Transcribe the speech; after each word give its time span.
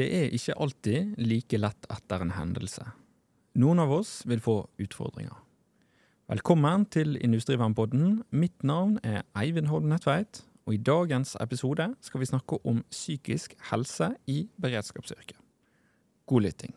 Det 0.00 0.06
er 0.16 0.30
ikke 0.32 0.54
alltid 0.56 1.16
like 1.20 1.58
lett 1.60 1.86
etter 1.92 2.22
en 2.24 2.30
hendelse. 2.32 2.86
Noen 3.60 3.82
av 3.82 3.90
oss 3.92 4.22
vil 4.24 4.40
få 4.40 4.54
utfordringer. 4.80 5.34
Velkommen 6.30 6.86
til 6.88 7.18
Industrivernpodden. 7.20 8.22
Mitt 8.32 8.64
navn 8.64 8.96
er 9.04 9.26
Eivind 9.36 9.68
Holm 9.68 9.90
Nettveit, 9.92 10.40
og 10.64 10.72
i 10.72 10.80
dagens 10.80 11.34
episode 11.44 11.90
skal 12.00 12.22
vi 12.22 12.30
snakke 12.30 12.62
om 12.64 12.80
psykisk 12.88 13.58
helse 13.68 14.14
i 14.24 14.46
beredskapsyrket. 14.56 15.36
God 16.24 16.48
lytting. 16.48 16.72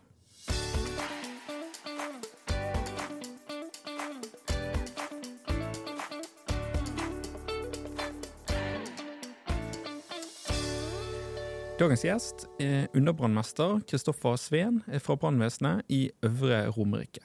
Dagens 11.84 12.06
gjest 12.06 12.44
er 12.64 12.86
underbrannmester 12.96 13.82
Kristoffer 13.90 14.38
Sveen 14.40 14.78
fra 15.04 15.18
brannvesenet 15.20 15.82
i 15.92 16.06
Øvre 16.24 16.62
Romerike. 16.72 17.20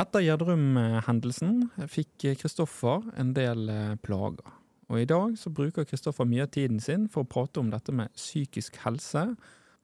Etter 0.00 0.22
Gjerdrum-hendelsen 0.24 1.66
fikk 1.92 2.24
Kristoffer 2.40 3.04
en 3.20 3.34
del 3.36 3.68
eh, 3.68 3.98
plager. 4.00 4.54
Og 4.88 5.02
I 5.02 5.08
dag 5.10 5.34
så 5.36 5.52
bruker 5.52 5.84
Kristoffer 5.84 6.24
mye 6.24 6.46
av 6.46 6.54
tiden 6.54 6.80
sin 6.80 7.04
for 7.12 7.26
å 7.26 7.28
prate 7.28 7.60
om 7.60 7.68
dette 7.68 7.92
med 7.92 8.14
psykisk 8.16 8.78
helse, 8.86 9.26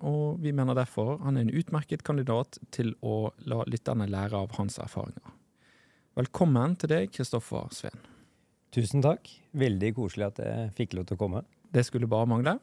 og 0.00 0.40
vi 0.40 0.54
mener 0.56 0.78
derfor 0.80 1.18
han 1.26 1.36
er 1.36 1.44
en 1.44 1.52
utmerket 1.52 2.06
kandidat 2.08 2.56
til 2.72 2.94
å 3.04 3.34
la 3.44 3.66
lytterne 3.68 4.08
lære 4.08 4.46
av 4.46 4.56
hans 4.56 4.80
erfaringer. 4.80 5.36
Velkommen 6.16 6.78
til 6.80 6.94
deg, 6.94 7.12
Kristoffer 7.12 7.68
Sveen. 7.76 8.00
Tusen 8.72 9.04
takk. 9.04 9.28
Veldig 9.52 9.92
koselig 10.00 10.30
at 10.30 10.40
jeg 10.40 10.72
fikk 10.80 10.96
lov 10.96 11.10
til 11.10 11.20
å 11.20 11.24
komme. 11.26 11.44
Det 11.68 11.84
skulle 11.84 12.08
bare 12.08 12.32
mangle. 12.32 12.56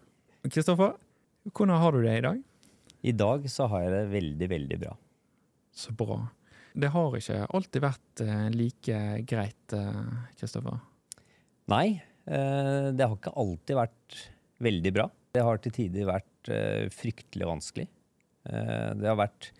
Kristoffer, 0.49 0.95
hvordan 1.49 1.81
har 1.81 1.95
du 1.95 2.03
det 2.05 2.17
i 2.19 2.25
dag? 2.25 2.41
I 3.01 3.13
dag 3.17 3.47
så 3.49 3.65
har 3.71 3.85
jeg 3.85 3.93
det 3.95 4.01
veldig, 4.11 4.47
veldig 4.51 4.77
bra. 4.83 4.91
Så 5.73 5.93
bra. 5.97 6.19
Det 6.77 6.91
har 6.93 7.15
ikke 7.17 7.39
alltid 7.49 7.83
vært 7.83 8.21
eh, 8.23 8.45
like 8.53 8.99
greit, 9.27 9.73
Kristoffer? 10.39 10.77
Nei, 11.71 11.97
eh, 12.29 12.91
det 12.93 13.07
har 13.07 13.17
ikke 13.17 13.33
alltid 13.41 13.79
vært 13.79 14.19
veldig 14.61 14.93
bra. 14.95 15.07
Det 15.33 15.43
har 15.47 15.63
til 15.63 15.73
tider 15.75 16.07
vært 16.11 16.51
eh, 16.53 16.85
fryktelig 16.93 17.49
vanskelig. 17.49 17.87
Det 18.41 19.05
har 19.05 19.19
vært 19.19 19.51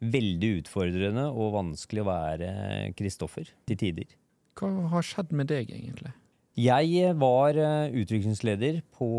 veldig 0.00 0.48
utfordrende 0.62 1.26
og 1.28 1.50
vanskelig 1.58 2.00
å 2.00 2.06
være 2.08 2.52
Kristoffer 2.96 3.50
til 3.68 3.76
tider. 3.76 4.14
Hva 4.56 4.70
har 4.94 5.04
skjedd 5.04 5.34
med 5.36 5.50
deg, 5.52 5.68
egentlig? 5.68 6.14
Jeg 6.56 7.12
var 7.20 7.58
utviklingsleder 7.92 8.80
på 8.96 9.10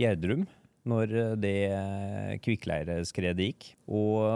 Gjerdrum 0.00 0.46
når 0.88 1.12
det 1.42 2.40
kvikkleireskredet 2.44 3.48
gikk. 3.50 3.70
Og 3.86 4.26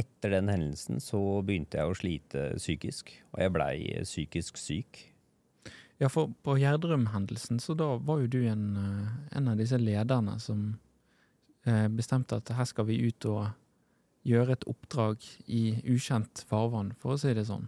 etter 0.00 0.36
den 0.36 0.50
hendelsen 0.50 1.02
så 1.02 1.20
begynte 1.46 1.78
jeg 1.78 1.90
å 1.90 1.98
slite 1.98 2.46
psykisk, 2.58 3.12
og 3.34 3.42
jeg 3.44 3.54
blei 3.54 3.74
psykisk 4.02 4.58
syk. 4.58 5.02
Ja, 6.02 6.08
for 6.10 6.32
på 6.42 6.56
Gjerdrum-hendelsen, 6.58 7.60
så 7.62 7.76
da 7.78 7.92
var 8.02 8.24
jo 8.24 8.32
du 8.32 8.40
en, 8.50 8.64
en, 9.30 9.52
av 9.52 9.60
disse 9.60 9.78
lederne 9.78 10.40
som 10.42 10.72
bestemte 11.94 12.36
at 12.36 12.50
her 12.52 12.66
skal 12.68 12.88
vi 12.90 12.98
ut 13.06 13.24
og 13.30 13.46
gjøre 14.28 14.56
et 14.56 14.66
oppdrag 14.70 15.24
i 15.52 15.62
ukjent 15.94 16.44
farvann, 16.48 16.92
for 17.00 17.14
å 17.14 17.20
si 17.20 17.32
det 17.36 17.46
sånn. 17.48 17.66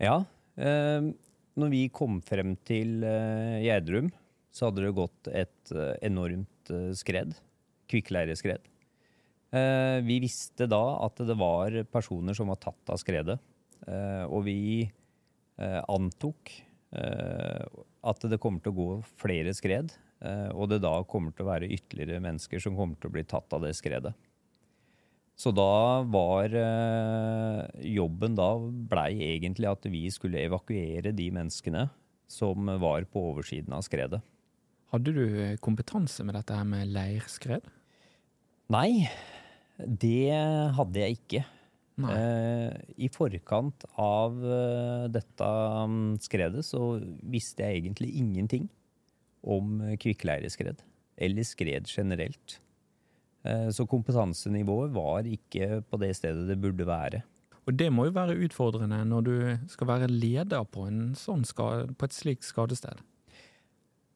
Ja. 0.00 0.22
Eh, 0.56 1.10
når 1.58 1.72
vi 1.74 1.82
kom 1.94 2.20
frem 2.24 2.56
til 2.66 3.04
eh, 3.06 3.60
Gjerdrum, 3.66 4.10
så 4.54 4.68
hadde 4.68 4.86
det 4.86 4.96
gått 4.96 5.30
et 5.30 5.74
eh, 5.74 5.94
skred. 6.96 7.36
Kvikkleireskred. 7.88 8.66
Eh, 9.48 9.98
vi 10.04 10.18
visste 10.20 10.68
da 10.68 10.82
at 11.06 11.20
det 11.24 11.36
var 11.40 11.72
personer 11.88 12.36
som 12.36 12.50
var 12.52 12.60
tatt 12.60 12.92
av 12.92 13.00
skredet. 13.00 13.38
Eh, 13.88 14.24
og 14.28 14.44
vi 14.48 14.60
eh, 14.84 15.82
antok 15.88 16.64
at 16.88 18.22
det 18.32 18.38
kommer 18.40 18.62
til 18.64 18.72
å 18.72 18.76
gå 18.78 18.92
flere 19.20 19.52
skred. 19.52 19.90
Og 20.56 20.70
det 20.70 20.78
da 20.80 20.94
kommer 21.04 21.34
til 21.36 21.44
å 21.44 21.50
være 21.50 21.68
ytterligere 21.68 22.22
mennesker 22.24 22.62
som 22.64 22.78
kommer 22.78 22.96
til 22.96 23.10
å 23.10 23.12
bli 23.12 23.26
tatt 23.28 23.52
av 23.52 23.60
det 23.60 23.74
skredet. 23.76 24.14
Så 25.36 25.52
da 25.52 26.00
var 26.08 26.56
jobben 27.84 28.38
da 28.40 28.48
blei 28.88 29.20
egentlig 29.28 29.68
at 29.68 29.84
vi 29.92 30.00
skulle 30.08 30.46
evakuere 30.48 31.12
de 31.12 31.28
menneskene 31.36 31.84
som 32.24 32.72
var 32.80 33.04
på 33.12 33.26
oversiden 33.34 33.76
av 33.76 33.84
skredet. 33.84 34.24
Hadde 34.92 35.12
du 35.12 35.24
kompetanse 35.64 36.24
med 36.24 36.36
dette 36.38 36.56
her 36.56 36.66
med 36.68 36.92
leirskred? 36.94 37.66
Nei, 38.72 39.08
det 39.76 40.32
hadde 40.76 41.02
jeg 41.02 41.18
ikke. 41.18 41.44
Eh, 41.98 42.70
I 43.02 43.08
forkant 43.10 43.84
av 43.98 44.36
uh, 44.38 45.08
dette 45.10 45.48
um, 45.82 46.14
skredet 46.22 46.62
så 46.62 47.00
visste 47.26 47.66
jeg 47.66 47.82
egentlig 47.82 48.12
ingenting 48.20 48.68
om 49.42 49.80
kvikkleireskred. 49.98 50.80
Eller 51.18 51.46
skred 51.46 51.90
generelt. 51.90 52.60
Eh, 53.46 53.68
så 53.74 53.86
kompetansenivået 53.86 54.94
var 54.94 55.26
ikke 55.26 55.82
på 55.90 56.00
det 56.02 56.14
stedet 56.16 56.46
det 56.48 56.60
burde 56.60 56.86
være. 56.86 57.22
Og 57.66 57.76
det 57.78 57.90
må 57.92 58.08
jo 58.08 58.16
være 58.16 58.38
utfordrende 58.46 59.02
når 59.04 59.26
du 59.26 59.34
skal 59.68 59.90
være 59.90 60.08
leder 60.10 60.64
på, 60.64 60.86
sånn 61.18 61.44
skade, 61.46 61.92
på 61.98 62.08
et 62.08 62.16
slikt 62.16 62.46
skadested? 62.46 63.02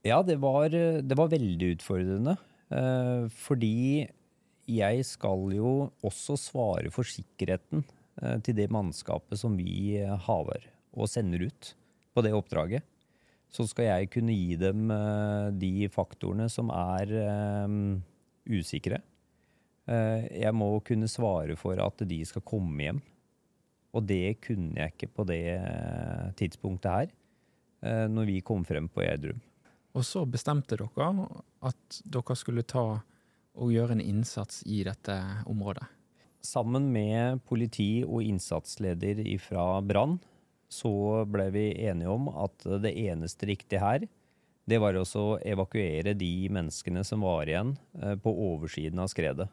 Ja, 0.02 0.18
det 0.26 0.40
var, 0.42 0.72
det 0.72 1.14
var 1.18 1.30
veldig 1.30 1.76
utfordrende. 1.76 2.34
Eh, 2.72 3.26
fordi 3.44 4.06
jeg 4.70 5.04
skal 5.06 5.52
jo 5.54 5.72
også 6.04 6.38
svare 6.40 6.90
for 6.94 7.06
sikkerheten 7.06 7.84
eh, 8.22 8.38
til 8.42 8.56
det 8.58 8.70
mannskapet 8.72 9.40
som 9.40 9.54
vi 9.58 10.00
haver 10.26 10.66
og 10.92 11.10
sender 11.10 11.46
ut 11.48 11.72
på 12.12 12.24
det 12.24 12.32
oppdraget. 12.36 12.82
Så 13.52 13.66
skal 13.68 13.90
jeg 13.90 14.10
kunne 14.14 14.34
gi 14.34 14.56
dem 14.58 14.90
eh, 14.90 15.52
de 15.60 15.88
faktorene 15.92 16.48
som 16.50 16.72
er 16.74 17.14
usikre. 18.48 19.02
Jeg 19.86 20.54
må 20.54 20.68
kunne 20.86 21.08
svare 21.10 21.56
for 21.58 21.78
at 21.82 22.04
de 22.06 22.20
skal 22.26 22.44
komme 22.46 22.84
hjem. 22.84 23.00
Og 23.92 24.06
det 24.06 24.38
kunne 24.46 24.78
jeg 24.78 24.94
ikke 24.94 25.10
på 25.10 25.26
det 25.28 25.42
tidspunktet 26.38 26.90
her, 26.94 28.06
når 28.08 28.30
vi 28.30 28.38
kom 28.46 28.62
frem 28.64 28.86
på 28.88 29.02
Gjerdrum. 29.02 29.42
Og 29.92 30.04
så 30.08 30.24
bestemte 30.24 30.78
dere 30.80 31.12
at 31.60 32.02
dere 32.04 32.36
skulle 32.38 32.64
ta 32.64 32.86
og 33.52 33.72
gjøre 33.72 33.98
en 33.98 34.04
innsats 34.04 34.62
i 34.64 34.80
dette 34.86 35.16
området? 35.50 35.84
Sammen 36.42 36.88
med 36.94 37.42
politi 37.46 38.02
og 38.02 38.24
innsatsleder 38.24 39.20
fra 39.38 39.66
Brann 39.84 40.16
så 40.72 41.22
ble 41.28 41.50
vi 41.54 41.66
enige 41.84 42.10
om 42.10 42.30
at 42.32 42.64
det 42.82 42.94
eneste 43.04 43.46
riktige 43.50 43.82
her, 43.82 44.06
det 44.64 44.78
var 44.80 44.96
også 44.96 45.22
å 45.22 45.38
evakuere 45.42 46.14
de 46.16 46.48
menneskene 46.54 47.02
som 47.04 47.24
var 47.26 47.50
igjen 47.50 47.74
eh, 47.98 48.14
på 48.14 48.30
oversiden 48.30 49.02
av 49.02 49.10
skredet. 49.10 49.48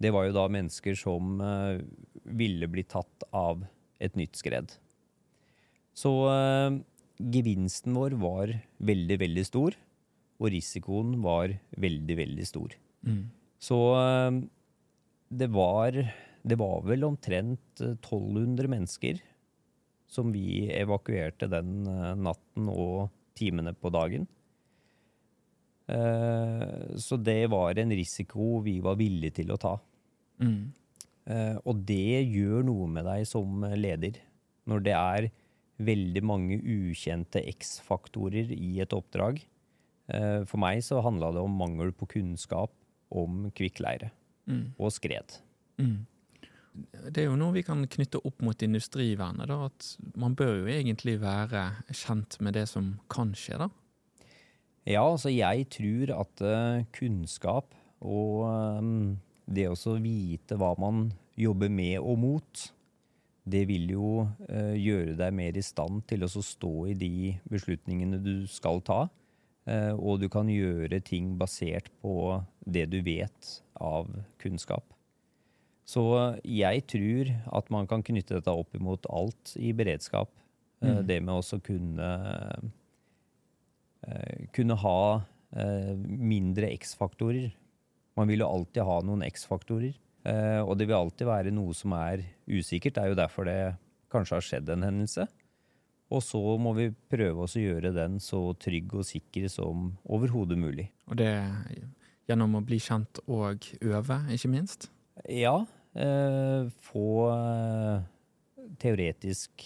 Det 0.00 0.10
var 0.14 0.26
jo 0.26 0.36
da 0.36 0.46
mennesker 0.50 0.96
som 0.98 1.40
eh, 1.44 1.82
ville 2.24 2.68
bli 2.70 2.84
tatt 2.88 3.26
av 3.34 3.64
et 4.00 4.16
nytt 4.18 4.38
skred. 4.40 4.72
Så 5.94 6.12
eh, 6.32 6.78
gevinsten 7.18 7.96
vår 7.98 8.16
var 8.20 8.54
veldig, 8.78 9.18
veldig 9.22 9.44
stor, 9.46 9.76
og 10.38 10.52
risikoen 10.54 11.16
var 11.22 11.52
veldig, 11.80 12.16
veldig 12.20 12.46
stor. 12.46 12.74
Mm. 13.06 13.24
Så 13.62 13.78
eh, 13.98 14.38
det 15.28 15.50
var, 15.54 15.98
det 16.42 16.58
var 16.60 16.86
vel 16.86 17.06
omtrent 17.08 17.82
1200 17.82 18.64
eh, 18.64 18.72
mennesker 18.74 19.22
som 20.08 20.30
vi 20.32 20.70
evakuerte 20.72 21.50
den 21.50 21.82
eh, 21.90 22.14
natten 22.16 22.70
og 22.72 23.10
timene 23.38 23.74
på 23.74 23.92
dagen. 23.94 24.26
Så 25.88 27.16
det 27.16 27.46
var 27.48 27.78
en 27.80 27.92
risiko 27.96 28.58
vi 28.60 28.74
var 28.84 28.98
villige 29.00 29.38
til 29.38 29.54
å 29.54 29.56
ta. 29.56 29.70
Mm. 30.44 30.66
Og 31.64 31.78
det 31.88 32.18
gjør 32.28 32.66
noe 32.68 32.88
med 32.92 33.06
deg 33.08 33.22
som 33.30 33.64
leder. 33.72 34.18
Når 34.68 34.82
det 34.84 34.92
er 34.98 35.28
veldig 35.78 36.22
mange 36.26 36.58
ukjente 36.58 37.42
X-faktorer 37.52 38.50
i 38.54 38.78
et 38.82 38.94
oppdrag, 38.96 39.40
Eh, 40.08 40.44
for 40.48 40.60
meg 40.60 40.80
så 40.84 41.02
handla 41.04 41.34
det 41.36 41.42
om 41.44 41.58
mangel 41.60 41.92
på 41.92 42.08
kunnskap 42.14 42.72
om 43.12 43.48
kvikkleire 43.56 44.10
mm. 44.48 44.78
og 44.80 44.92
skred. 44.94 45.36
Mm. 45.80 46.06
Det 47.10 47.22
er 47.22 47.28
jo 47.28 47.36
noe 47.36 47.56
vi 47.56 47.64
kan 47.66 47.82
knytte 47.90 48.20
opp 48.24 48.40
mot 48.44 48.62
industrivernet. 48.64 49.50
Da, 49.50 49.68
at 49.68 50.16
man 50.20 50.36
bør 50.38 50.62
jo 50.62 50.72
egentlig 50.72 51.18
være 51.20 51.66
kjent 51.90 52.38
med 52.44 52.56
det 52.56 52.68
som 52.70 52.94
kan 53.12 53.34
skje, 53.36 53.58
da? 53.66 53.68
Ja, 54.88 55.02
altså 55.02 55.28
jeg 55.28 55.66
tror 55.74 56.14
at 56.14 56.40
uh, 56.40 56.84
kunnskap 56.96 57.74
og 58.00 58.46
um, 58.46 59.18
det 59.44 59.66
å 59.68 59.96
vite 60.00 60.56
hva 60.56 60.70
man 60.80 61.10
jobber 61.36 61.68
med 61.68 61.98
og 61.98 62.16
mot, 62.22 62.62
det 63.50 63.64
vil 63.70 63.90
jo 63.94 64.10
uh, 64.24 64.74
gjøre 64.76 65.16
deg 65.18 65.34
mer 65.34 65.56
i 65.58 65.64
stand 65.64 66.04
til 66.10 66.24
å 66.26 66.30
stå 66.30 66.72
i 66.92 66.94
de 66.98 67.12
beslutningene 67.50 68.20
du 68.22 68.46
skal 68.50 68.82
ta. 68.84 69.08
eh, 69.68 69.92
og 69.92 70.20
du 70.22 70.28
kan 70.32 70.48
gjøre 70.48 71.00
ting 71.04 71.36
basert 71.36 71.90
på 72.00 72.42
det 72.64 72.86
du 72.88 73.02
vet 73.04 73.62
av 73.76 74.08
kunnskap. 74.40 74.84
Så 75.88 76.02
jeg 76.44 76.84
tror 76.88 77.30
at 77.58 77.70
man 77.72 77.88
kan 77.88 78.02
knytte 78.04 78.38
dette 78.38 78.52
opp 78.52 78.74
imot 78.76 79.06
alt 79.08 79.54
i 79.56 79.72
beredskap. 79.72 80.30
Eh, 80.82 81.00
Mm. 81.00 81.06
Det 81.06 81.20
med 81.22 81.34
også 81.34 81.58
kunne 81.64 82.08
eh, 84.06 84.46
kunne 84.54 84.76
ha 84.78 85.00
eh, 85.56 85.94
mindre 86.06 86.70
X-faktorer. 86.76 87.50
Man 88.16 88.28
vil 88.28 88.44
jo 88.44 88.50
alltid 88.50 88.84
ha 88.86 89.00
noen 89.02 89.24
X-faktorer. 89.26 89.96
Eh, 90.28 90.60
og 90.60 90.76
det 90.78 90.88
vil 90.90 90.98
alltid 90.98 91.28
være 91.28 91.52
noe 91.54 91.72
som 91.76 91.94
er 91.96 92.22
usikkert. 92.50 92.96
Det 92.98 93.02
er 93.04 93.12
jo 93.14 93.18
derfor 93.18 93.48
det 93.48 93.58
kanskje 94.12 94.36
har 94.38 94.44
skjedd 94.44 94.72
en 94.74 94.84
hendelse. 94.88 95.26
Og 96.10 96.22
så 96.24 96.40
må 96.60 96.72
vi 96.76 96.86
prøve 97.12 97.44
oss 97.44 97.56
å 97.58 97.62
gjøre 97.62 97.92
den 97.96 98.16
så 98.24 98.40
trygg 98.60 98.94
og 98.96 99.04
sikker 99.08 99.48
som 99.52 99.90
overhodet 100.08 100.56
mulig. 100.60 100.86
Og 101.10 101.18
det 101.20 101.32
gjennom 102.28 102.56
å 102.60 102.62
bli 102.64 102.78
kjent 102.80 103.20
og 103.28 103.66
øve, 103.84 104.16
ikke 104.32 104.50
minst. 104.52 104.88
Ja, 105.28 105.54
eh, 105.96 106.68
få 106.88 107.06
eh, 107.32 108.06
teoretisk 108.80 109.64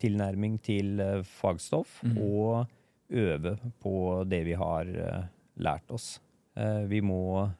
tilnærming 0.00 0.58
til 0.62 1.00
eh, 1.00 1.22
fagstoff, 1.26 2.02
Mhm. 2.04 2.18
og 2.22 2.66
øve 3.10 3.56
på 3.82 3.94
det 4.28 4.42
vi 4.44 4.52
har 4.60 4.82
eh, 4.86 5.24
lært 5.58 5.90
oss. 5.90 6.18
Eh, 6.56 6.84
vi 6.88 7.00
må 7.00 7.50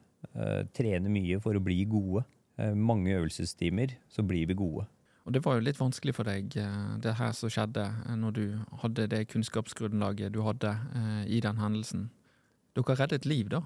trene 0.75 1.09
mye 1.11 1.39
for 1.41 1.55
å 1.57 1.63
bli 1.63 1.85
gode. 1.89 2.25
Eh, 2.59 2.75
mange 2.75 3.15
øvelsestimer, 3.15 3.87
så 4.09 4.23
blir 4.23 4.47
vi 4.47 4.55
gode. 4.55 4.87
Og 5.25 5.35
det 5.35 5.45
var 5.45 5.55
jo 5.55 5.67
litt 5.67 5.79
vanskelig 5.79 6.15
for 6.17 6.27
deg, 6.27 6.57
eh, 6.57 6.97
det 7.03 7.15
her 7.15 7.33
som 7.33 7.51
skjedde 7.53 7.85
eh, 7.87 8.17
når 8.17 8.35
du 8.35 8.45
hadde 8.83 9.07
det 9.13 9.29
kunnskapsgrunnlaget 9.31 10.35
du 10.35 10.43
hadde 10.43 10.75
i 11.29 11.41
den 11.41 11.61
hendelsen. 11.63 12.09
Dere 12.75 12.97
reddet 12.99 13.27
liv, 13.27 13.49
da. 13.49 13.63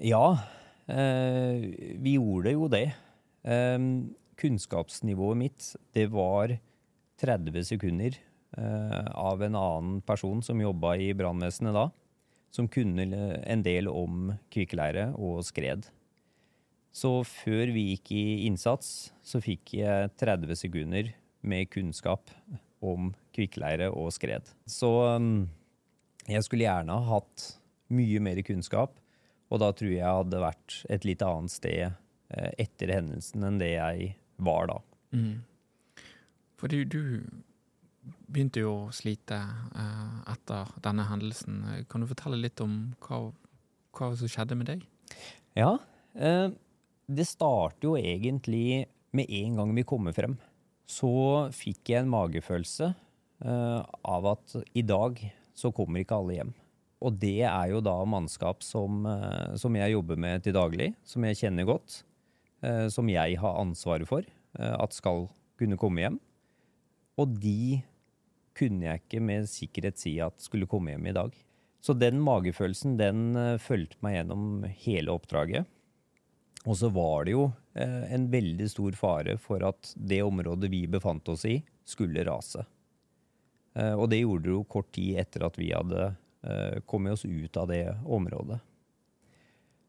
Ja, 0.00 0.38
vi 0.90 2.16
gjorde 2.16 2.52
jo 2.52 2.66
det. 2.68 2.94
Kunnskapsnivået 4.40 5.36
mitt, 5.36 5.76
det 5.94 6.10
var 6.10 6.56
30 7.20 7.64
sekunder 7.64 8.16
av 9.14 9.42
en 9.42 9.54
annen 9.54 10.00
person 10.02 10.42
som 10.42 10.60
jobba 10.60 10.96
i 10.96 11.12
brannvesenet 11.14 11.76
da, 11.76 11.86
som 12.50 12.68
kunne 12.68 13.06
en 13.06 13.62
del 13.62 13.88
om 13.88 14.32
kvikkleire 14.50 15.12
og 15.14 15.44
skred. 15.46 15.86
Så 16.90 17.10
før 17.26 17.70
vi 17.74 17.92
gikk 17.92 18.10
i 18.16 18.24
innsats, 18.48 19.12
så 19.22 19.40
fikk 19.42 19.76
jeg 19.78 20.10
30 20.18 20.58
sekunder 20.58 21.12
med 21.46 21.70
kunnskap 21.70 22.32
om 22.82 23.12
kvikkleire 23.36 23.90
og 23.94 24.10
skred. 24.14 24.48
Så 24.66 24.90
um, 25.16 25.46
jeg 26.26 26.42
skulle 26.46 26.66
gjerne 26.66 26.96
ha 26.96 27.16
hatt 27.16 27.46
mye 27.94 28.22
mer 28.22 28.40
kunnskap, 28.46 28.96
og 29.50 29.62
da 29.62 29.70
tror 29.74 29.90
jeg 29.90 30.00
jeg 30.00 30.18
hadde 30.20 30.42
vært 30.42 30.80
et 30.94 31.06
litt 31.06 31.22
annet 31.26 31.52
sted 31.52 31.84
eh, 31.86 32.50
etter 32.62 32.92
hendelsen 32.94 33.46
enn 33.46 33.58
det 33.58 33.72
jeg 33.72 34.12
var 34.38 34.70
da. 34.70 34.76
Mm. 35.14 35.40
Fordi 36.60 36.84
du 36.86 37.00
begynte 38.30 38.62
jo 38.62 38.74
å 38.86 38.94
slite 38.94 39.40
eh, 39.40 40.18
etter 40.30 40.70
denne 40.84 41.06
hendelsen. 41.08 41.62
Kan 41.90 42.04
du 42.04 42.10
fortelle 42.10 42.38
litt 42.38 42.62
om 42.62 42.92
hva, 43.06 43.24
hva 43.96 44.12
som 44.18 44.30
skjedde 44.30 44.58
med 44.58 44.70
deg? 44.70 44.86
Ja, 45.58 45.72
eh, 46.14 46.46
det 47.10 47.26
starter 47.26 47.88
jo 47.88 47.96
egentlig 47.98 48.86
med 49.16 49.30
en 49.40 49.58
gang 49.58 49.74
vi 49.74 49.86
kommer 49.86 50.14
frem. 50.14 50.36
Så 50.86 51.10
fikk 51.54 51.92
jeg 51.92 52.04
en 52.04 52.12
magefølelse 52.12 52.92
uh, 52.92 53.82
av 54.02 54.28
at 54.34 54.56
i 54.78 54.84
dag 54.86 55.18
så 55.56 55.72
kommer 55.74 56.02
ikke 56.02 56.18
alle 56.18 56.38
hjem. 56.38 56.52
Og 57.00 57.16
det 57.16 57.40
er 57.48 57.70
jo 57.72 57.80
da 57.82 57.96
mannskap 58.06 58.62
som, 58.66 59.04
uh, 59.08 59.56
som 59.58 59.76
jeg 59.78 59.96
jobber 59.96 60.20
med 60.20 60.44
til 60.44 60.54
daglig, 60.56 60.92
som 61.04 61.26
jeg 61.26 61.42
kjenner 61.44 61.68
godt, 61.68 62.04
Uh, 62.60 62.90
som 62.92 63.08
jeg 63.08 63.38
har 63.40 63.54
ansvaret 63.56 64.04
for 64.04 64.26
at 64.60 64.92
skal 64.92 65.22
kunne 65.56 65.78
komme 65.80 66.02
hjem. 66.02 66.18
Og 67.16 67.38
de 67.40 67.78
kunne 68.52 68.84
jeg 68.84 69.00
ikke 69.00 69.22
med 69.24 69.46
sikkerhet 69.48 69.96
si 69.96 70.12
at 70.20 70.44
skulle 70.44 70.68
komme 70.68 70.92
hjem 70.92 71.06
i 71.08 71.14
dag. 71.16 71.38
Så 71.80 71.94
den 71.96 72.20
magefølelsen, 72.20 72.98
den 73.00 73.32
fulgte 73.64 73.96
meg 74.04 74.18
gjennom 74.18 74.66
hele 74.82 75.14
oppdraget. 75.16 75.64
Og 76.68 76.76
så 76.76 76.90
var 76.92 77.24
det 77.24 77.32
jo 77.32 77.46
eh, 77.74 78.12
en 78.12 78.26
veldig 78.30 78.68
stor 78.68 78.96
fare 78.98 79.36
for 79.40 79.64
at 79.64 79.94
det 79.96 80.20
området 80.26 80.68
vi 80.72 80.84
befant 80.90 81.28
oss 81.32 81.46
i, 81.48 81.56
skulle 81.88 82.24
rase. 82.26 82.66
Eh, 83.74 83.94
og 83.94 84.10
det 84.12 84.20
gjorde 84.20 84.48
det 84.48 84.56
jo 84.58 84.66
kort 84.68 84.90
tid 84.92 85.22
etter 85.22 85.46
at 85.46 85.56
vi 85.60 85.70
hadde 85.72 86.10
eh, 86.10 86.80
kommet 86.84 87.16
oss 87.16 87.24
ut 87.24 87.56
av 87.56 87.70
det 87.72 87.84
området. 88.04 88.60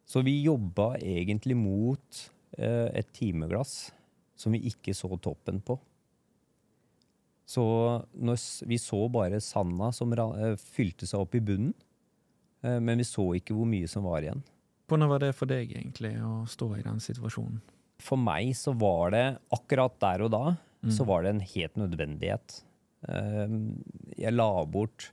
Så 0.07 0.23
vi 0.23 0.41
jobba 0.44 0.95
egentlig 1.00 1.56
mot 1.56 2.27
et 2.51 3.07
timeglass 3.15 3.94
som 4.35 4.51
vi 4.51 4.59
ikke 4.67 4.91
så 4.91 5.07
toppen 5.24 5.62
på. 5.63 5.77
Så 7.47 7.63
vi 8.67 8.75
så 8.81 9.00
bare 9.07 9.39
sanda 9.39 9.88
som 9.95 10.12
fylte 10.59 11.07
seg 11.07 11.24
opp 11.24 11.38
i 11.39 11.41
bunnen, 11.47 11.71
men 12.59 13.00
vi 13.00 13.07
så 13.07 13.29
ikke 13.39 13.56
hvor 13.56 13.69
mye 13.71 13.88
som 13.88 14.03
var 14.03 14.27
igjen. 14.27 14.44
Hvordan 14.91 15.07
var 15.07 15.21
det 15.23 15.31
for 15.38 15.47
deg 15.47 15.71
egentlig 15.71 16.17
å 16.19 16.41
stå 16.51 16.67
i 16.75 16.83
den 16.83 16.99
situasjonen? 16.99 17.61
For 18.01 18.19
meg 18.19 18.51
så 18.59 18.73
var 18.75 19.13
det 19.13 19.25
akkurat 19.55 19.95
der 20.03 20.25
og 20.27 20.31
da 20.35 20.43
Mm. 20.81 20.91
så 20.97 21.05
var 21.05 21.21
det 21.21 21.29
en 21.29 21.39
helt 21.45 21.75
nødvendighet. 21.77 22.63
Ehm, 23.07 23.83
Jeg 24.17 24.33
la 24.33 24.65
bort 24.65 25.11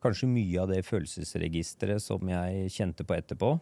kanskje 0.00 0.28
mye 0.28 0.60
av 0.62 0.68
det 0.68 0.84
følelsesregisteret 0.86 2.00
som 2.00 2.20
jeg 2.28 2.70
kjente 2.70 3.04
på 3.04 3.16
etterpå, 3.16 3.60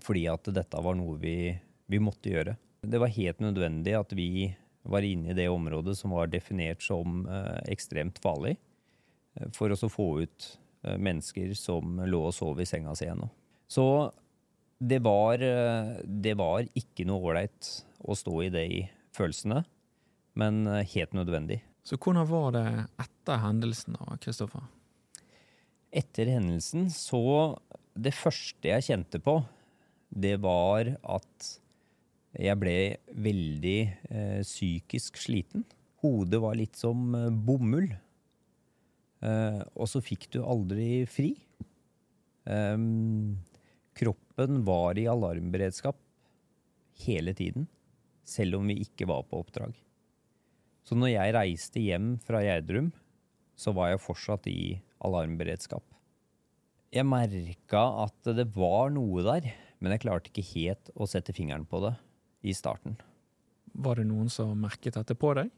fordi 0.00 0.28
at 0.30 0.44
dette 0.54 0.80
var 0.80 0.94
noe 0.94 1.18
vi, 1.18 1.58
vi 1.88 1.98
måtte 1.98 2.30
gjøre. 2.30 2.56
Det 2.86 3.00
var 3.00 3.08
helt 3.08 3.40
nødvendig 3.40 3.98
at 3.98 4.12
vi 4.14 4.56
var 4.84 5.02
inne 5.02 5.30
i 5.30 5.34
det 5.34 5.48
området 5.50 5.96
som 5.98 6.10
var 6.14 6.30
definert 6.30 6.82
som 6.82 7.26
eh, 7.26 7.58
ekstremt 7.72 8.20
farlig, 8.22 8.56
eh, 9.40 9.48
for 9.52 9.68
å 9.74 9.90
få 9.90 10.22
ut 10.22 10.58
eh, 10.84 10.96
mennesker 10.96 11.50
som 11.58 11.98
lå 12.06 12.22
og 12.28 12.34
sov 12.34 12.60
i 12.60 12.64
senga 12.64 12.94
si 12.94 13.06
ennå. 13.10 13.28
Så 13.68 14.12
det 14.78 15.00
var, 15.02 15.42
eh, 15.42 15.98
det 16.04 16.34
var 16.38 16.66
ikke 16.78 17.06
noe 17.08 17.32
ålreit 17.32 17.70
å 18.06 18.14
stå 18.16 18.34
i 18.46 18.50
det 18.54 18.64
i 18.70 18.80
følelsene, 19.16 19.64
men 20.38 20.66
eh, 20.66 20.86
helt 20.94 21.16
nødvendig. 21.18 21.60
Så 21.82 21.98
hvordan 21.98 22.28
var 22.28 22.52
det 22.54 22.66
etter 23.00 23.40
hendelsen 23.42 23.96
da, 23.96 24.18
Kristoffer? 24.22 24.66
Etter 25.88 26.28
hendelsen 26.34 26.90
så 26.92 27.56
Det 27.98 28.12
første 28.14 28.68
jeg 28.68 28.84
kjente 28.86 29.18
på, 29.18 29.40
det 30.14 30.36
var 30.38 30.86
at 31.02 31.46
jeg 32.38 32.54
ble 32.60 32.76
veldig 33.18 33.78
eh, 34.12 34.42
psykisk 34.44 35.18
sliten. 35.18 35.64
Hodet 36.04 36.38
var 36.38 36.54
litt 36.54 36.78
som 36.78 37.08
eh, 37.18 37.32
bomull. 37.32 37.88
Eh, 39.18 39.58
og 39.74 39.90
så 39.90 40.02
fikk 40.04 40.28
du 40.36 40.38
aldri 40.44 41.02
fri. 41.10 41.32
Ehm, 42.46 43.34
kroppen 43.98 44.62
var 44.66 44.98
i 44.98 45.08
alarmberedskap 45.10 45.98
hele 47.04 47.34
tiden, 47.36 47.66
selv 48.26 48.58
om 48.58 48.70
vi 48.70 48.80
ikke 48.84 49.06
var 49.08 49.24
på 49.28 49.42
oppdrag. 49.42 49.76
Så 50.86 50.96
når 50.96 51.12
jeg 51.12 51.34
reiste 51.36 51.82
hjem 51.82 52.14
fra 52.24 52.40
Gjerdrum, 52.44 52.90
så 53.58 53.74
var 53.76 53.92
jeg 53.92 54.02
fortsatt 54.02 54.46
i 54.50 54.78
alarmberedskap. 55.04 55.84
Jeg 56.94 57.04
merka 57.04 57.82
at 58.06 58.30
det 58.38 58.46
var 58.54 58.88
noe 58.94 59.24
der, 59.26 59.50
men 59.78 59.92
jeg 59.92 60.06
klarte 60.06 60.30
ikke 60.32 60.46
helt 60.54 60.88
å 60.96 61.06
sette 61.10 61.34
fingeren 61.36 61.66
på 61.68 61.82
det 61.84 61.92
i 62.48 62.54
starten. 62.56 62.96
Var 63.78 64.00
det 64.00 64.06
noen 64.08 64.30
som 64.32 64.54
merket 64.58 64.96
dette 64.96 65.14
på 65.18 65.34
deg? 65.36 65.50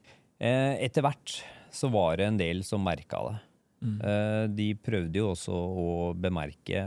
Eh, 0.42 0.75
Etter 0.82 1.04
hvert 1.06 1.37
så 1.70 1.88
var 1.92 2.18
det 2.18 2.26
en 2.26 2.40
del 2.40 2.64
som 2.66 2.82
merka 2.82 3.23
det. 3.28 3.37
Mm. 3.80 3.96
Eh, 4.04 4.46
De 4.52 4.68
prøvde 4.76 5.20
jo 5.22 5.30
også 5.32 5.54
å 5.56 5.87
bemerke, 6.18 6.82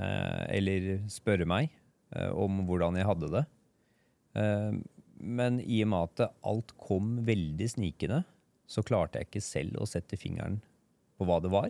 eller 0.54 1.00
spørre 1.12 1.48
meg, 1.50 1.72
eh, 2.16 2.30
om 2.30 2.62
hvordan 2.68 3.00
jeg 3.00 3.10
hadde 3.10 3.32
det. 3.34 3.46
Eh, 4.38 4.74
Men 5.24 5.62
i 5.62 5.78
og 5.86 5.88
med 5.88 6.10
at 6.20 6.34
alt 6.44 6.74
kom 6.78 7.22
veldig 7.24 7.68
snikende, 7.72 8.26
så 8.68 8.84
klarte 8.84 9.22
jeg 9.22 9.30
ikke 9.30 9.42
selv 9.46 9.78
å 9.80 9.88
sette 9.88 10.18
fingeren 10.20 10.58
på 11.18 11.24
hva 11.30 11.38
det 11.40 11.52
var. 11.54 11.70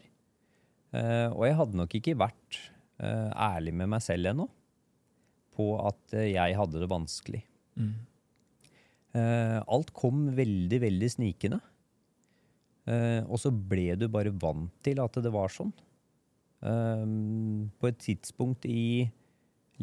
Og 0.94 1.44
jeg 1.46 1.58
hadde 1.58 1.78
nok 1.78 1.94
ikke 1.94 2.16
vært 2.18 2.58
ærlig 2.98 3.74
med 3.74 3.90
meg 3.90 4.02
selv 4.02 4.32
ennå 4.32 4.48
på 5.54 5.68
at 5.86 6.16
jeg 6.18 6.58
hadde 6.58 6.82
det 6.82 6.90
vanskelig. 6.90 7.44
Mm. 7.78 7.94
Alt 9.68 9.94
kom 9.94 10.32
veldig, 10.34 10.80
veldig 10.82 11.10
snikende. 11.14 11.62
Eh, 12.90 13.22
og 13.24 13.40
så 13.40 13.52
ble 13.54 13.94
du 14.00 14.10
bare 14.12 14.34
vant 14.36 14.72
til 14.84 15.00
at 15.04 15.20
det 15.24 15.32
var 15.34 15.52
sånn. 15.54 15.72
Eh, 16.64 17.04
på 17.80 17.90
et 17.90 18.00
tidspunkt 18.00 18.68
i 18.70 19.04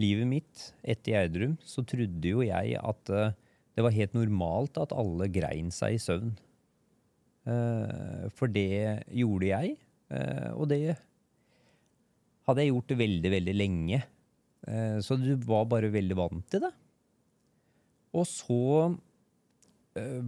livet 0.00 0.28
mitt 0.28 0.71
etter 0.80 1.12
Gjerdrum 1.12 1.59
så 1.66 1.85
trodde 1.85 2.30
jo 2.30 2.45
jeg 2.47 2.78
at 2.78 3.12
eh, 3.12 3.35
det 3.76 3.85
var 3.85 3.97
helt 3.97 4.16
normalt 4.16 4.80
at 4.80 4.95
alle 4.97 5.28
grein 5.33 5.69
seg 5.75 5.97
i 5.97 6.00
søvn. 6.00 6.33
Eh, 7.49 8.26
for 8.37 8.52
det 8.52 9.04
gjorde 9.09 9.52
jeg, 9.52 9.78
og 10.59 10.64
det 10.73 10.97
hadde 12.49 12.64
jeg 12.64 12.73
gjort 12.73 12.95
veldig, 12.99 13.30
veldig 13.30 13.52
lenge. 13.54 14.00
Så 15.07 15.14
du 15.14 15.28
var 15.47 15.69
bare 15.71 15.87
veldig 15.95 16.16
vant 16.19 16.42
til 16.50 16.64
det. 16.64 16.73
Og 18.19 18.26
så 18.26 18.90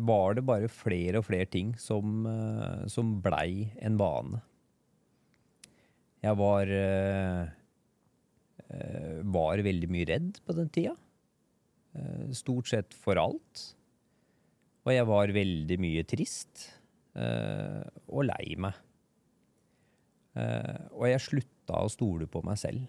var 0.08 0.36
det 0.38 0.44
bare 0.46 0.70
flere 0.72 1.20
og 1.20 1.26
flere 1.28 1.48
ting 1.50 1.74
som, 1.80 2.26
eh, 2.26 2.86
som 2.92 3.16
blei 3.24 3.72
en 3.82 3.98
vane. 4.00 4.42
Jeg 6.22 6.38
var 6.38 6.70
eh, 6.70 7.50
eh, 8.70 9.16
var 9.34 9.62
veldig 9.66 9.90
mye 9.90 10.08
redd 10.12 10.38
på 10.46 10.56
den 10.58 10.70
tida. 10.74 10.94
Eh, 11.98 12.30
stort 12.38 12.70
sett 12.70 12.94
for 12.94 13.18
alt. 13.20 13.64
Og 14.86 14.94
jeg 14.94 15.06
var 15.06 15.34
veldig 15.34 15.78
mye 15.82 16.06
trist 16.08 16.68
eh, 17.18 17.82
og 18.08 18.26
lei 18.30 18.54
meg. 18.62 18.78
Eh, 20.38 20.78
og 20.94 21.06
jeg 21.10 21.26
slutta 21.26 21.82
å 21.82 21.90
stole 21.92 22.26
på 22.30 22.42
meg 22.46 22.58
selv. 22.60 22.86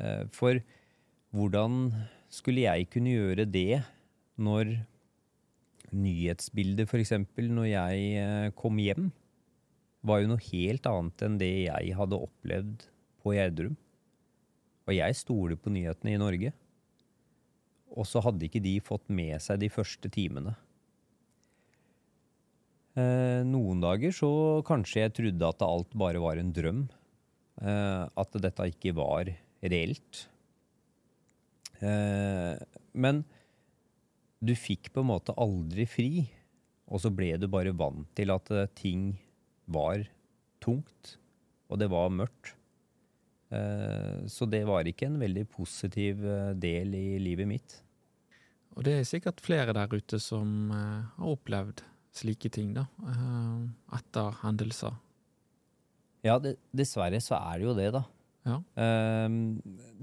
Eh, 0.00 0.24
for 0.34 0.60
hvordan 1.34 1.86
skulle 2.32 2.66
jeg 2.66 2.90
kunne 2.90 3.14
gjøre 3.14 3.46
det 3.46 3.84
når 4.42 4.74
nyhetsbildet, 5.92 6.88
f.eks., 6.88 7.14
når 7.36 7.68
jeg 7.68 8.08
eh, 8.20 8.48
kom 8.56 8.80
hjem, 8.80 9.10
var 10.04 10.20
jo 10.20 10.32
noe 10.32 10.44
helt 10.50 10.86
annet 10.88 11.24
enn 11.24 11.38
det 11.40 11.52
jeg 11.66 11.94
hadde 11.96 12.20
opplevd 12.26 12.84
på 13.24 13.34
Gjerdrum. 13.36 13.76
Og 14.84 14.92
jeg 14.96 15.16
stoler 15.16 15.56
på 15.56 15.72
nyhetene 15.72 16.12
i 16.12 16.20
Norge. 16.20 16.52
Og 17.94 18.08
så 18.08 18.20
hadde 18.24 18.44
ikke 18.46 18.62
de 18.64 18.74
fått 18.84 19.06
med 19.08 19.40
seg 19.40 19.62
de 19.62 19.70
første 19.72 20.10
timene. 20.12 20.52
Eh, 22.94 23.40
noen 23.48 23.80
dager 23.82 24.12
så 24.14 24.28
kanskje 24.66 25.06
jeg 25.06 25.14
trodde 25.16 25.48
at 25.48 25.64
alt 25.66 25.96
bare 25.98 26.20
var 26.22 26.38
en 26.38 26.52
drøm. 26.54 26.84
Eh, 27.62 28.04
at 28.04 28.40
dette 28.44 28.70
ikke 28.74 28.96
var 28.98 29.32
reelt. 29.64 30.26
Men 31.84 33.24
du 34.44 34.54
fikk 34.58 34.90
på 34.94 35.02
en 35.02 35.10
måte 35.12 35.34
aldri 35.40 35.86
fri, 35.88 36.10
og 36.90 37.00
så 37.00 37.10
ble 37.14 37.32
du 37.40 37.46
bare 37.50 37.72
vant 37.76 38.08
til 38.16 38.32
at 38.34 38.50
eh, 38.52 38.68
ting 38.76 39.14
var 39.72 40.04
tungt, 40.64 41.16
og 41.72 41.80
det 41.80 41.88
var 41.92 42.12
mørkt. 42.12 42.52
Eh, 43.54 44.24
Så 44.28 44.48
det 44.50 44.64
var 44.68 44.84
ikke 44.88 45.08
en 45.08 45.18
veldig 45.20 45.46
positiv 45.52 46.24
eh, 46.28 46.52
del 46.60 46.94
i 46.98 47.06
livet 47.22 47.48
mitt. 47.48 47.78
Og 48.74 48.84
det 48.84 48.98
er 48.98 49.06
sikkert 49.08 49.40
flere 49.44 49.72
der 49.76 49.92
ute 49.94 50.18
som 50.20 50.70
har 50.74 51.28
opplevd 51.30 51.84
slike 52.14 52.50
ting, 52.50 52.72
da, 52.74 52.84
etter 53.94 54.34
hendelser. 54.40 54.96
Ja, 56.26 56.40
det, 56.42 56.56
dessverre 56.74 57.20
så 57.22 57.36
er 57.38 57.60
det 57.60 57.68
jo 57.68 57.74
det, 57.78 57.86
da. 57.94 58.02
Ja. 58.46 58.56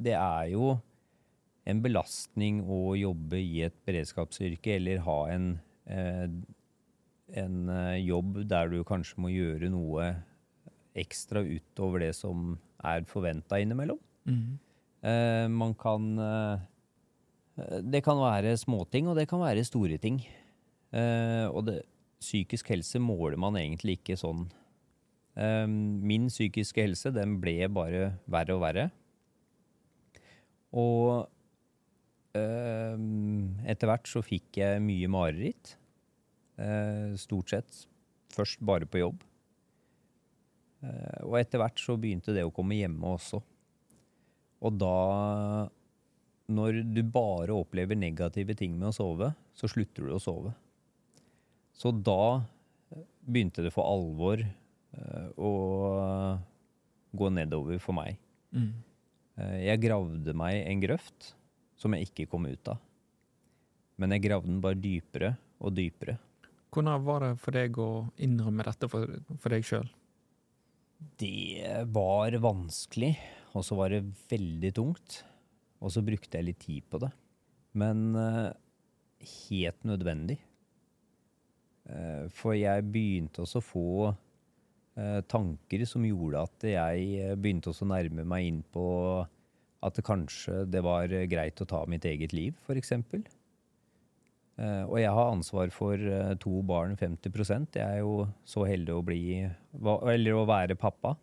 Det 0.08 0.14
er 0.16 0.46
jo 0.54 0.70
en 1.70 1.82
belastning 1.84 2.62
å 2.66 2.96
jobbe 2.98 3.38
i 3.38 3.62
et 3.68 3.76
beredskapsyrke 3.86 4.78
eller 4.80 5.04
ha 5.06 5.18
en, 5.34 5.48
eh, 5.86 6.28
en 7.42 7.70
eh, 7.70 8.02
jobb 8.02 8.42
der 8.50 8.72
du 8.72 8.82
kanskje 8.88 9.22
må 9.22 9.32
gjøre 9.34 9.70
noe 9.74 10.12
ekstra 10.98 11.44
utover 11.46 12.08
det 12.08 12.14
som 12.18 12.58
er 12.84 13.06
forventa 13.08 13.62
innimellom. 13.62 14.00
Mhm. 14.26 14.60
Eh, 15.04 15.48
man 15.48 15.74
kan 15.74 16.68
Det 17.92 18.02
kan 18.02 18.18
være 18.18 18.58
småting, 18.58 19.08
og 19.08 19.16
det 19.18 19.28
kan 19.28 19.40
være 19.40 19.64
store 19.64 19.98
ting. 19.98 20.26
Eh, 20.94 21.46
og 21.52 21.66
det, 21.66 21.84
psykisk 22.20 22.70
helse 22.70 22.98
måler 22.98 23.38
man 23.38 23.54
egentlig 23.54 24.00
ikke 24.00 24.18
sånn. 24.18 24.50
Min 25.36 26.28
psykiske 26.28 26.82
helse 26.82 27.12
den 27.14 27.40
ble 27.42 27.68
bare 27.68 28.18
verre 28.26 28.56
og 28.56 28.62
verre. 28.62 28.92
Og 30.72 31.28
etter 32.38 33.90
hvert 33.90 34.08
så 34.08 34.22
fikk 34.24 34.62
jeg 34.62 34.84
mye 34.84 35.10
mareritt. 35.12 35.76
Eh, 36.62 37.14
stort 37.20 37.52
sett. 37.52 37.84
Først 38.32 38.62
bare 38.64 38.88
på 38.88 39.02
jobb. 39.02 39.24
Eh, 40.86 41.22
og 41.28 41.38
etter 41.40 41.62
hvert 41.62 41.82
så 41.82 41.98
begynte 42.00 42.36
det 42.36 42.46
å 42.48 42.54
komme 42.54 42.78
hjemme 42.80 43.16
også. 43.18 43.42
Og 44.62 44.78
da, 44.78 45.68
når 46.54 46.82
du 46.94 47.02
bare 47.04 47.56
opplever 47.56 47.98
negative 47.98 48.56
ting 48.58 48.78
med 48.78 48.92
å 48.92 48.96
sove, 48.96 49.32
så 49.58 49.70
slutter 49.72 50.08
du 50.08 50.16
å 50.16 50.22
sove. 50.22 50.54
Så 51.74 51.94
da 51.96 52.44
eh, 52.94 53.06
begynte 53.26 53.66
det 53.66 53.74
for 53.74 53.90
alvor 53.90 54.44
eh, 54.46 55.28
å 55.38 55.52
gå 57.12 57.30
nedover 57.34 57.82
for 57.84 57.98
meg. 57.98 58.20
Mm. 58.56 58.72
Eh, 59.42 59.58
Jeg 59.72 59.84
gravde 59.88 60.36
meg 60.38 60.62
en 60.68 60.84
grøft 60.84 61.34
som 61.82 61.96
jeg 61.98 62.10
ikke 62.10 62.30
kom 62.32 62.46
ut 62.46 62.72
av. 62.72 62.82
Men 64.02 64.16
jeg 64.16 64.26
gravde 64.28 64.50
den 64.50 64.62
bare 64.64 64.80
dypere 64.82 65.36
og 65.62 65.74
dypere. 65.78 66.18
Hvordan 66.72 67.04
var 67.04 67.26
det 67.26 67.34
for 67.42 67.58
deg 67.58 67.78
å 67.82 67.90
innrømme 68.24 68.66
dette 68.66 68.88
for, 68.90 69.18
for 69.42 69.54
deg 69.54 69.66
sjøl? 69.68 69.90
Det 71.20 71.66
var 71.92 72.38
vanskelig, 72.42 73.16
og 73.58 73.66
så 73.66 73.76
var 73.78 73.92
det 73.94 74.06
veldig 74.32 74.72
tungt. 74.78 75.22
Og 75.82 75.92
så 75.94 76.04
brukte 76.06 76.38
jeg 76.38 76.48
litt 76.48 76.62
tid 76.62 76.86
på 76.90 77.02
det. 77.02 77.10
Men 77.78 78.12
uh, 78.16 78.54
helt 79.50 79.86
nødvendig. 79.88 80.38
Uh, 81.90 82.30
for 82.38 82.56
jeg 82.56 82.86
begynte 82.94 83.44
også 83.44 83.60
å 83.60 83.66
få 83.66 83.88
uh, 84.14 85.22
tanker 85.28 85.86
som 85.90 86.06
gjorde 86.06 86.46
at 86.46 86.68
jeg 86.70 87.38
begynte 87.42 87.74
også 87.74 87.88
å 87.88 87.92
nærme 87.92 88.28
meg 88.28 88.52
inn 88.52 88.62
på 88.74 88.86
at 89.82 89.98
det 89.98 90.06
kanskje 90.06 90.66
det 90.70 90.84
var 90.86 91.12
greit 91.30 91.62
å 91.62 91.70
ta 91.70 91.86
mitt 91.90 92.06
eget 92.06 92.36
liv, 92.38 92.58
f.eks. 92.68 92.94
Eh, 94.62 94.84
og 94.86 94.98
jeg 95.00 95.14
har 95.16 95.32
ansvar 95.32 95.72
for 95.74 95.98
eh, 95.98 96.34
to 96.42 96.62
barn, 96.68 96.94
50% 97.00 97.80
Jeg 97.80 97.88
er 97.88 98.02
jo 98.04 98.28
så 98.46 98.66
heldig 98.68 98.94
å 98.94 99.04
bli 99.06 99.22
Eller 100.12 100.36
å 100.36 100.46
være 100.46 100.78
pappa. 100.80 101.16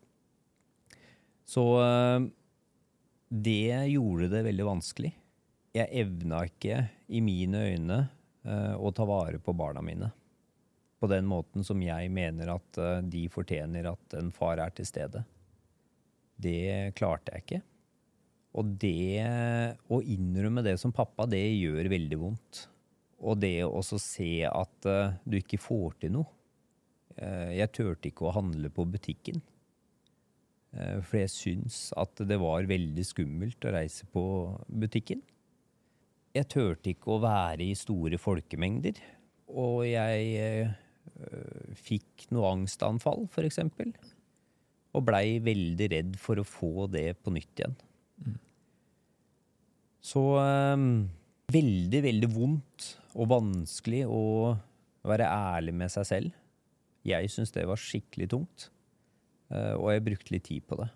Så 1.48 1.64
eh, 1.84 2.28
det 3.28 3.90
gjorde 3.92 4.30
det 4.32 4.44
veldig 4.48 4.68
vanskelig. 4.70 5.12
Jeg 5.76 5.92
evna 6.00 6.42
ikke, 6.48 6.86
i 7.12 7.20
mine 7.22 7.60
øyne, 7.68 7.98
å 8.80 8.88
ta 8.96 9.04
vare 9.04 9.36
på 9.44 9.52
barna 9.52 9.82
mine. 9.84 10.08
På 10.96 11.10
den 11.12 11.26
måten 11.28 11.66
som 11.66 11.82
jeg 11.84 12.08
mener 12.08 12.54
at 12.54 12.78
de 13.04 13.26
fortjener 13.28 13.90
at 13.90 14.16
en 14.16 14.30
far 14.32 14.62
er 14.64 14.72
til 14.72 14.88
stede. 14.88 15.20
Det 16.40 16.96
klarte 16.96 17.34
jeg 17.34 17.44
ikke. 17.44 17.60
Og 18.58 18.74
det 18.82 19.22
å 19.86 20.00
innrømme 20.02 20.64
det 20.66 20.74
som 20.82 20.94
pappa, 20.94 21.28
det 21.30 21.44
gjør 21.44 21.90
veldig 21.92 22.18
vondt. 22.18 22.64
Og 23.18 23.38
det 23.42 23.62
å 23.66 23.82
se 23.82 24.32
at 24.46 24.88
eh, 24.88 25.14
du 25.26 25.38
ikke 25.40 25.60
får 25.60 25.96
til 26.02 26.14
noe. 26.18 26.26
Eh, 27.18 27.58
jeg 27.58 27.72
turte 27.74 28.10
ikke 28.10 28.28
å 28.28 28.34
handle 28.36 28.70
på 28.74 28.86
butikken. 28.90 29.40
Eh, 30.74 30.98
for 31.02 31.20
jeg 31.20 31.34
syns 31.34 31.80
at 31.98 32.22
det 32.26 32.38
var 32.42 32.68
veldig 32.70 33.06
skummelt 33.06 33.66
å 33.66 33.74
reise 33.74 34.06
på 34.10 34.24
butikken. 34.70 35.22
Jeg 36.36 36.50
turte 36.52 36.92
ikke 36.92 37.14
å 37.14 37.22
være 37.24 37.66
i 37.66 37.78
store 37.78 38.20
folkemengder. 38.22 38.98
Og 39.48 39.86
jeg 39.88 40.74
fikk 41.80 42.26
noe 42.36 42.50
angstanfall, 42.52 43.24
f.eks. 43.32 43.62
Og 44.92 45.06
blei 45.08 45.38
veldig 45.42 45.88
redd 45.90 46.18
for 46.20 46.38
å 46.38 46.46
få 46.46 46.84
det 46.92 47.14
på 47.24 47.32
nytt 47.34 47.62
igjen. 47.62 47.78
Så 50.08 50.22
eh, 50.40 50.86
veldig, 51.52 52.00
veldig 52.06 52.30
vondt 52.32 52.88
og 53.18 53.30
vanskelig 53.32 54.04
å 54.08 54.22
være 55.08 55.28
ærlig 55.28 55.74
med 55.76 55.92
seg 55.92 56.06
selv. 56.08 56.36
Jeg 57.08 57.30
syns 57.32 57.52
det 57.54 57.66
var 57.68 57.80
skikkelig 57.80 58.28
tungt, 58.32 58.68
eh, 59.52 59.74
og 59.76 59.90
jeg 59.92 60.06
brukte 60.06 60.34
litt 60.34 60.48
tid 60.48 60.64
på 60.68 60.78
det. 60.80 60.88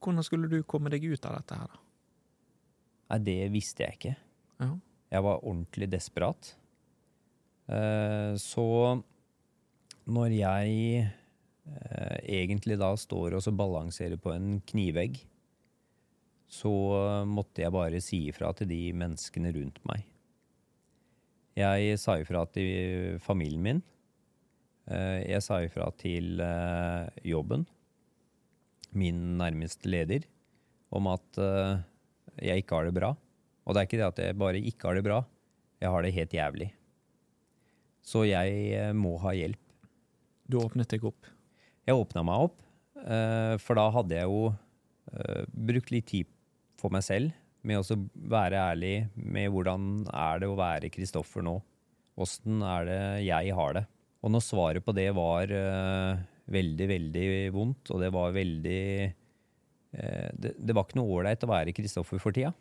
Hvordan 0.00 0.24
skulle 0.24 0.48
du 0.48 0.62
komme 0.64 0.92
deg 0.92 1.04
ut 1.04 1.26
av 1.28 1.36
dette 1.38 1.58
her, 1.60 1.68
da? 1.74 1.80
Nei, 3.10 3.18
det 3.26 3.38
visste 3.52 3.84
jeg 3.84 3.98
ikke. 3.98 4.16
Ja. 4.62 4.72
Jeg 5.10 5.24
var 5.26 5.40
ordentlig 5.42 5.88
desperat. 5.90 6.52
Eh, 7.68 8.36
Så 8.38 8.66
når 10.10 10.34
jeg 10.34 11.00
eh, 11.02 12.18
egentlig 12.40 12.78
da 12.80 12.92
står 12.98 13.36
og 13.36 13.44
så 13.44 13.52
balanserer 13.54 14.20
på 14.22 14.32
en 14.34 14.60
knivegg, 14.70 15.20
så 16.50 16.70
måtte 17.30 17.62
jeg 17.62 17.72
bare 17.74 18.00
si 18.02 18.24
ifra 18.30 18.50
til 18.58 18.68
de 18.70 18.80
menneskene 18.98 19.52
rundt 19.54 19.78
meg. 19.86 20.02
Jeg 21.58 21.98
sa 22.00 22.16
ifra 22.18 22.42
til 22.50 23.18
familien 23.22 23.62
min. 23.62 23.80
Eh, 24.90 25.22
Jeg 25.30 25.42
sa 25.44 25.60
ifra 25.62 25.90
til 25.98 26.40
eh, 26.42 27.06
jobben, 27.30 27.66
min 28.90 29.38
nærmeste 29.38 29.86
leder, 29.90 30.26
om 30.90 31.06
at 31.12 31.38
eh, 31.38 31.82
jeg 32.42 32.64
ikke 32.64 32.78
har 32.78 32.88
det 32.88 32.96
bra. 32.96 33.12
Og 33.64 33.74
det 33.74 33.80
er 33.82 33.88
ikke 33.88 34.00
det 34.00 34.08
at 34.08 34.22
jeg 34.24 34.38
bare 34.40 34.62
ikke 34.72 34.88
har 34.88 34.98
det 34.98 35.06
bra, 35.06 35.20
jeg 35.80 35.94
har 35.94 36.02
det 36.02 36.14
helt 36.16 36.34
jævlig. 36.34 36.70
Så 38.02 38.24
jeg 38.26 38.94
må 38.96 39.14
ha 39.22 39.34
hjelp. 39.36 39.60
Du 40.50 40.58
åpnet 40.58 40.90
deg 40.90 41.04
opp. 41.06 41.28
Jeg 41.86 41.94
åpna 41.94 42.24
meg 42.26 42.48
opp, 42.48 42.56
for 43.62 43.78
da 43.78 43.84
hadde 43.94 44.16
jeg 44.16 44.28
jo 44.28 44.50
brukt 45.68 45.92
litt 45.92 46.08
tid 46.10 46.28
for 46.80 46.92
meg 46.94 47.04
selv 47.06 47.36
med 47.66 47.80
å 47.80 47.96
være 48.32 48.60
ærlig 48.72 48.94
med 49.14 49.50
hvordan 49.52 50.06
er 50.08 50.40
det 50.40 50.48
å 50.48 50.58
være 50.58 50.90
Kristoffer 50.92 51.44
nå. 51.44 51.58
Åssen 52.20 52.62
er 52.64 52.86
det 52.88 53.00
jeg 53.26 53.54
har 53.56 53.76
det? 53.76 53.84
Og 54.20 54.32
når 54.32 54.44
svaret 54.44 54.84
på 54.84 54.94
det 54.96 55.08
var 55.16 55.52
uh, 55.52 56.20
veldig, 56.52 56.88
veldig 56.90 57.26
vondt, 57.54 57.92
og 57.92 58.02
det 58.02 58.10
var 58.12 58.34
veldig 58.36 58.82
uh, 59.08 60.28
det, 60.36 60.54
det, 60.56 60.76
var 60.76 60.86
ikke 60.86 61.00
noe 61.00 61.20
ålreit 61.20 61.46
å 61.46 61.52
være 61.52 61.76
Kristoffer 61.76 62.20
for 62.20 62.36
tida, 62.36 62.52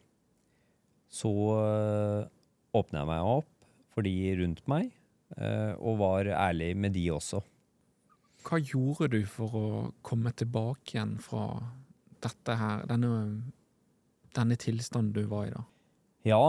så 1.10 1.32
uh, 1.32 2.22
åpna 2.76 3.04
jeg 3.04 3.12
meg 3.12 3.34
opp 3.36 3.52
for 3.90 4.06
de 4.06 4.16
rundt 4.40 4.66
meg, 4.70 4.92
og 5.82 5.98
var 6.00 6.28
ærlig 6.32 6.72
med 6.80 6.94
de 6.96 7.04
også. 7.14 7.42
Hva 8.46 8.58
gjorde 8.58 9.10
du 9.12 9.20
for 9.30 9.58
å 9.58 9.66
komme 10.06 10.32
tilbake 10.38 10.96
igjen 10.96 11.18
fra 11.22 11.44
dette 12.24 12.56
her, 12.58 12.86
denne, 12.90 13.10
denne 14.40 14.58
tilstanden 14.60 15.14
du 15.16 15.28
var 15.30 15.50
i 15.50 15.54
da? 15.54 15.66
Ja, 16.28 16.44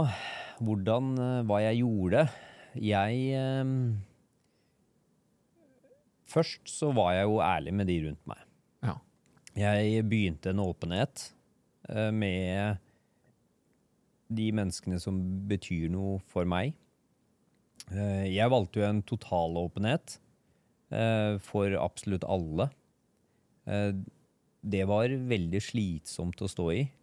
hvordan 0.63 1.13
Hva 1.47 1.61
jeg 1.63 1.83
gjorde? 1.83 2.25
Jeg 2.79 3.21
eh, 3.35 3.75
Først 6.31 6.71
så 6.71 6.93
var 6.95 7.15
jeg 7.17 7.27
jo 7.27 7.41
ærlig 7.43 7.75
med 7.75 7.89
de 7.91 7.97
rundt 8.05 8.23
meg. 8.31 8.43
Ja. 8.87 8.95
Jeg 9.59 10.05
begynte 10.07 10.53
en 10.53 10.63
åpenhet 10.63 11.25
eh, 11.91 12.11
med 12.15 12.79
de 14.31 14.47
menneskene 14.55 15.01
som 15.03 15.19
betyr 15.51 15.91
noe 15.91 16.21
for 16.31 16.47
meg. 16.47 16.77
Eh, 17.91 18.29
jeg 18.31 18.53
valgte 18.53 18.79
jo 18.79 18.87
en 18.87 19.03
totalåpenhet 19.03 20.21
eh, 20.95 21.35
for 21.43 21.75
absolutt 21.81 22.27
alle. 22.31 22.71
Eh, 23.67 23.91
det 24.61 24.85
var 24.87 25.11
veldig 25.11 25.63
slitsomt 25.65 26.43
å 26.45 26.51
stå 26.51 26.69
i, 26.77 26.85
eh. 26.85 26.97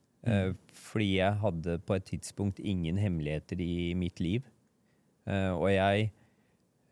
Fordi 0.74 1.10
jeg 1.18 1.40
hadde 1.42 1.78
på 1.86 1.98
et 1.98 2.06
tidspunkt 2.10 2.60
ingen 2.60 3.00
hemmeligheter 3.00 3.60
i 3.64 3.94
mitt 3.98 4.22
liv. 4.24 4.46
Eh, 5.28 5.52
og 5.52 5.70
jeg 5.72 6.10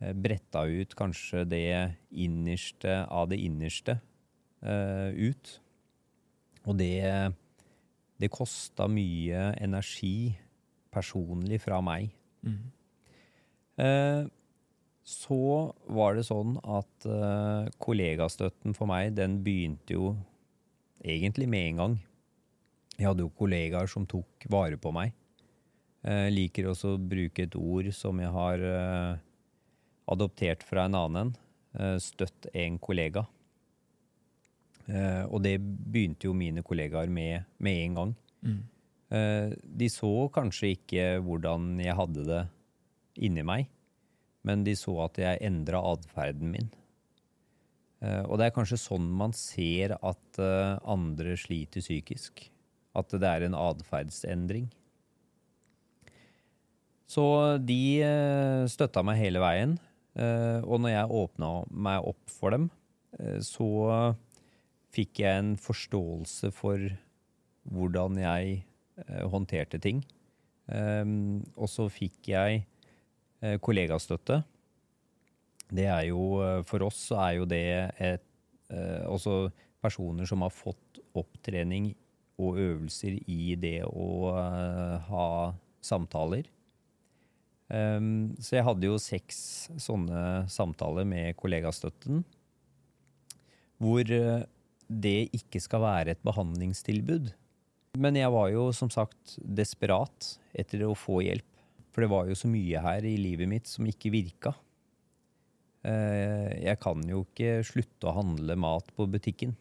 eh, 0.01 0.13
bretta 0.13 0.65
ut 0.68 0.96
kanskje 0.98 1.46
det 1.50 1.68
innerste 2.12 3.04
av 3.06 3.30
det 3.32 3.42
innerste 3.44 4.00
ut. 4.65 5.50
Og 6.65 6.74
det, 6.80 7.06
det 8.18 8.30
kosta 8.34 8.88
mye 8.89 9.51
energi 9.62 10.32
personlig 10.89 11.60
fra 11.62 11.77
meg. 11.86 12.08
Mm. 12.42 14.32
Så 15.06 15.38
var 16.00 16.18
det 16.18 16.25
sånn 16.25 16.56
at 16.65 17.06
kollegastøtten 17.77 18.74
for 18.74 18.89
meg, 18.89 19.13
den 19.20 19.38
begynte 19.46 20.00
jo 20.00 20.15
egentlig 21.04 21.51
med 21.51 21.68
en 21.68 21.84
gang. 21.84 21.96
Jeg 22.96 23.10
hadde 23.10 23.25
jo 23.25 23.34
kollegaer 23.36 23.90
som 23.92 24.06
tok 24.08 24.48
vare 24.52 24.80
på 24.80 24.92
meg. 24.96 25.14
Jeg 26.06 26.28
eh, 26.28 26.34
liker 26.34 26.70
også 26.70 26.94
å 26.96 27.02
bruke 27.02 27.48
et 27.48 27.56
ord 27.58 27.90
som 27.96 28.20
jeg 28.22 28.32
har 28.32 28.62
uh, 28.62 29.16
adoptert 30.14 30.64
fra 30.64 30.86
en 30.86 30.98
annen. 31.00 31.34
Uh, 31.75 31.98
støtt 32.02 32.52
en 32.54 32.80
kollega. 32.80 33.25
Og 34.86 35.40
det 35.42 35.56
begynte 35.58 36.28
jo 36.28 36.36
mine 36.38 36.62
kollegaer 36.62 37.10
med 37.10 37.48
med 37.58 37.80
en 37.88 37.96
gang. 37.98 38.12
Mm. 38.46 38.60
de 39.82 39.88
så 39.90 40.28
kanskje 40.30 40.75
ikke 40.75 41.06
hvordan 41.25 41.80
jeg 41.82 41.96
hadde 41.98 42.25
det 42.28 42.42
inni 43.25 43.42
meg, 43.42 43.66
men 44.46 44.62
de 44.62 44.75
så 44.78 44.94
at 45.08 45.18
jeg 45.18 45.42
endra 45.42 45.82
atferden 45.90 46.54
min. 46.54 46.70
og 48.30 48.38
det 48.38 48.46
er 48.46 48.54
kanskje 48.54 48.78
sånn 48.78 49.10
man 49.10 49.34
ser 49.34 49.98
at 49.98 50.42
andre 50.86 51.34
sliter 51.34 51.82
psykisk. 51.82 52.46
At 52.96 53.12
det 53.12 53.28
er 53.30 53.46
en 53.46 53.58
atferdsendring. 53.60 54.70
Så 57.10 57.25
de 57.62 57.82
eh, 58.04 58.66
støtta 58.72 59.04
meg 59.06 59.22
hele 59.22 59.42
veien. 59.44 59.78
Eh, 60.18 60.60
og 60.66 60.81
når 60.81 60.96
jeg 60.96 61.18
åpna 61.22 61.51
meg 61.70 62.08
opp 62.10 62.31
for 62.31 62.55
dem, 62.55 62.70
eh, 63.20 63.40
så 63.46 63.68
fikk 64.96 65.22
jeg 65.22 65.42
en 65.42 65.55
forståelse 65.60 66.51
for 66.55 66.81
hvordan 67.75 68.20
jeg 68.22 68.62
håndterte 69.27 69.75
ting. 69.84 69.98
Og 70.72 71.68
så 71.68 71.90
fikk 71.92 72.29
jeg 72.31 72.62
kollegastøtte. 73.60 74.38
Det 75.68 75.84
er 75.92 76.05
jo 76.08 76.40
For 76.64 76.86
oss 76.88 77.01
så 77.10 77.18
er 77.25 77.34
jo 77.42 77.48
det 77.50 77.66
et 78.00 78.24
Også 79.12 79.50
personer 79.84 80.29
som 80.29 80.46
har 80.48 80.53
fått 80.55 81.01
opptrening 81.12 81.92
og 82.42 82.60
øvelser 82.60 83.16
i 83.32 83.56
det 83.60 83.80
å 83.88 84.34
ha 85.08 85.28
samtaler. 85.86 86.50
Um, 87.66 88.36
så 88.38 88.60
jeg 88.60 88.66
hadde 88.68 88.90
jo 88.90 88.98
seks 89.02 89.38
sånne 89.82 90.46
samtaler 90.52 91.08
med 91.08 91.34
kollegastøtten. 91.40 92.22
Hvor 93.82 94.12
eh, 94.14 94.46
det 94.88 95.32
ikke 95.36 95.60
skal 95.60 95.82
være 95.84 96.14
et 96.14 96.22
behandlingstilbud. 96.24 97.32
Men 98.00 98.20
jeg 98.20 98.32
var 98.32 98.52
jo 98.54 98.70
som 98.76 98.92
sagt 98.94 99.36
desperat 99.40 100.36
etter 100.56 100.86
å 100.86 100.94
få 100.96 101.20
hjelp. 101.26 101.48
For 101.92 102.04
det 102.04 102.12
var 102.12 102.30
jo 102.30 102.38
så 102.38 102.52
mye 102.52 102.84
her 102.84 103.08
i 103.08 103.16
livet 103.20 103.50
mitt 103.50 103.72
som 103.72 103.88
ikke 103.88 104.14
virka. 104.14 104.54
Uh, 105.86 106.50
jeg 106.62 106.80
kan 106.82 107.04
jo 107.10 107.26
ikke 107.26 107.60
slutte 107.66 108.10
å 108.10 108.16
handle 108.20 108.58
mat 108.60 108.88
på 108.96 109.10
butikken. 109.10 109.58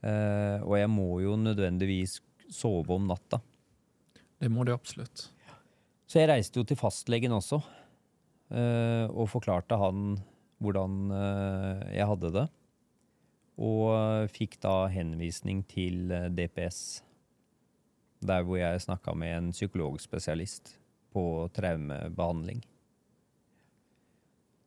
Uh, 0.00 0.64
og 0.64 0.78
jeg 0.78 0.88
må 0.88 1.08
jo 1.20 1.34
nødvendigvis 1.36 2.20
sove 2.50 2.96
om 2.96 3.08
natta. 3.10 3.40
Det 4.40 4.48
må 4.48 4.64
du 4.64 4.72
absolutt. 4.72 5.26
Så 6.08 6.22
jeg 6.22 6.30
reiste 6.30 6.60
jo 6.60 6.64
til 6.66 6.78
fastlegen 6.80 7.34
også, 7.36 7.60
uh, 7.60 9.06
og 9.12 9.28
forklarte 9.30 9.76
han 9.80 10.16
hvordan 10.60 10.96
uh, 11.12 11.84
jeg 11.92 12.08
hadde 12.08 12.32
det. 12.38 12.46
Og 13.60 14.30
fikk 14.32 14.56
da 14.62 14.86
henvisning 14.88 15.60
til 15.68 16.08
DPS, 16.32 17.02
der 18.24 18.46
hvor 18.46 18.56
jeg 18.56 18.80
snakka 18.80 19.12
med 19.12 19.34
en 19.34 19.50
psykologspesialist 19.52 20.78
på 21.12 21.24
traumebehandling. 21.52 22.62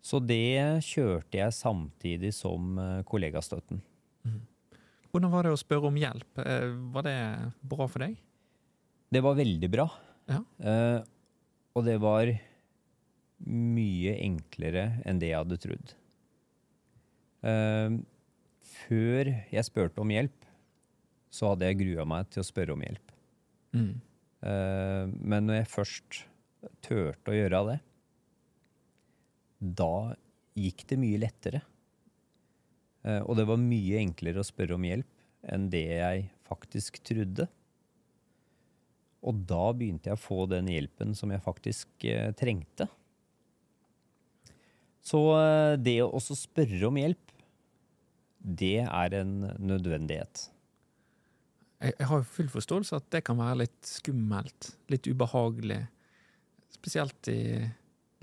Så 0.03 0.19
det 0.21 0.83
kjørte 0.85 1.39
jeg 1.39 1.57
samtidig 1.57 2.35
som 2.37 2.77
kollegastøtten. 3.09 3.81
Hvordan 5.13 5.33
var 5.33 5.45
det 5.45 5.53
å 5.53 5.61
spørre 5.61 5.89
om 5.91 5.97
hjelp? 6.01 6.39
Var 6.95 7.05
det 7.05 7.17
bra 7.69 7.85
for 7.85 8.01
deg? 8.01 8.15
Det 9.13 9.21
var 9.21 9.37
veldig 9.37 9.69
bra. 9.69 9.85
Ja. 10.25 10.39
Og 11.77 11.85
det 11.85 11.99
var 12.01 12.31
mye 13.43 14.15
enklere 14.23 14.87
enn 15.05 15.19
det 15.21 15.31
jeg 15.31 15.41
hadde 15.41 15.59
trodd. 15.61 15.93
Uh, 17.43 17.99
før 18.85 19.31
jeg 19.51 19.67
spurte 19.67 20.03
om 20.03 20.13
hjelp, 20.13 20.47
så 21.33 21.51
hadde 21.51 21.69
jeg 21.69 21.81
grua 21.81 22.05
meg 22.07 22.29
til 22.31 22.43
å 22.43 22.47
spørre 22.47 22.75
om 22.75 22.83
hjelp. 22.85 23.15
Mm. 23.75 23.93
Uh, 24.43 25.05
men 25.19 25.49
når 25.49 25.61
jeg 25.61 25.73
først 25.73 26.21
turte 26.85 27.33
å 27.33 27.35
gjøre 27.35 27.63
det, 27.71 27.79
da 29.83 29.93
gikk 30.59 30.85
det 30.87 30.99
mye 31.01 31.21
lettere. 31.23 31.63
Uh, 33.03 33.21
og 33.27 33.35
det 33.39 33.47
var 33.49 33.59
mye 33.59 33.99
enklere 33.99 34.41
å 34.41 34.47
spørre 34.47 34.77
om 34.77 34.87
hjelp 34.87 35.09
enn 35.51 35.67
det 35.71 35.85
jeg 35.89 36.27
faktisk 36.47 37.01
trodde. 37.03 37.49
Og 39.23 39.43
da 39.47 39.69
begynte 39.75 40.11
jeg 40.11 40.17
å 40.17 40.23
få 40.23 40.43
den 40.51 40.69
hjelpen 40.71 41.13
som 41.15 41.31
jeg 41.31 41.43
faktisk 41.43 42.07
eh, 42.09 42.31
trengte. 42.35 42.89
Så 45.03 45.19
eh, 45.37 45.75
det 45.79 45.99
å 46.03 46.11
også 46.19 46.35
spørre 46.39 46.89
om 46.89 46.99
hjelp, 46.99 47.31
det 48.43 48.81
er 48.83 49.15
en 49.21 49.37
nødvendighet. 49.63 50.49
Jeg, 51.83 52.07
har 52.07 52.27
full 52.27 52.49
forståelse 52.51 52.99
at 52.99 53.07
det 53.15 53.23
kan 53.27 53.39
være 53.39 53.61
litt 53.63 53.87
skummelt, 53.87 54.73
litt 54.91 55.07
ubehagelig. 55.07 55.81
Spesielt 56.71 57.31
i 57.31 57.63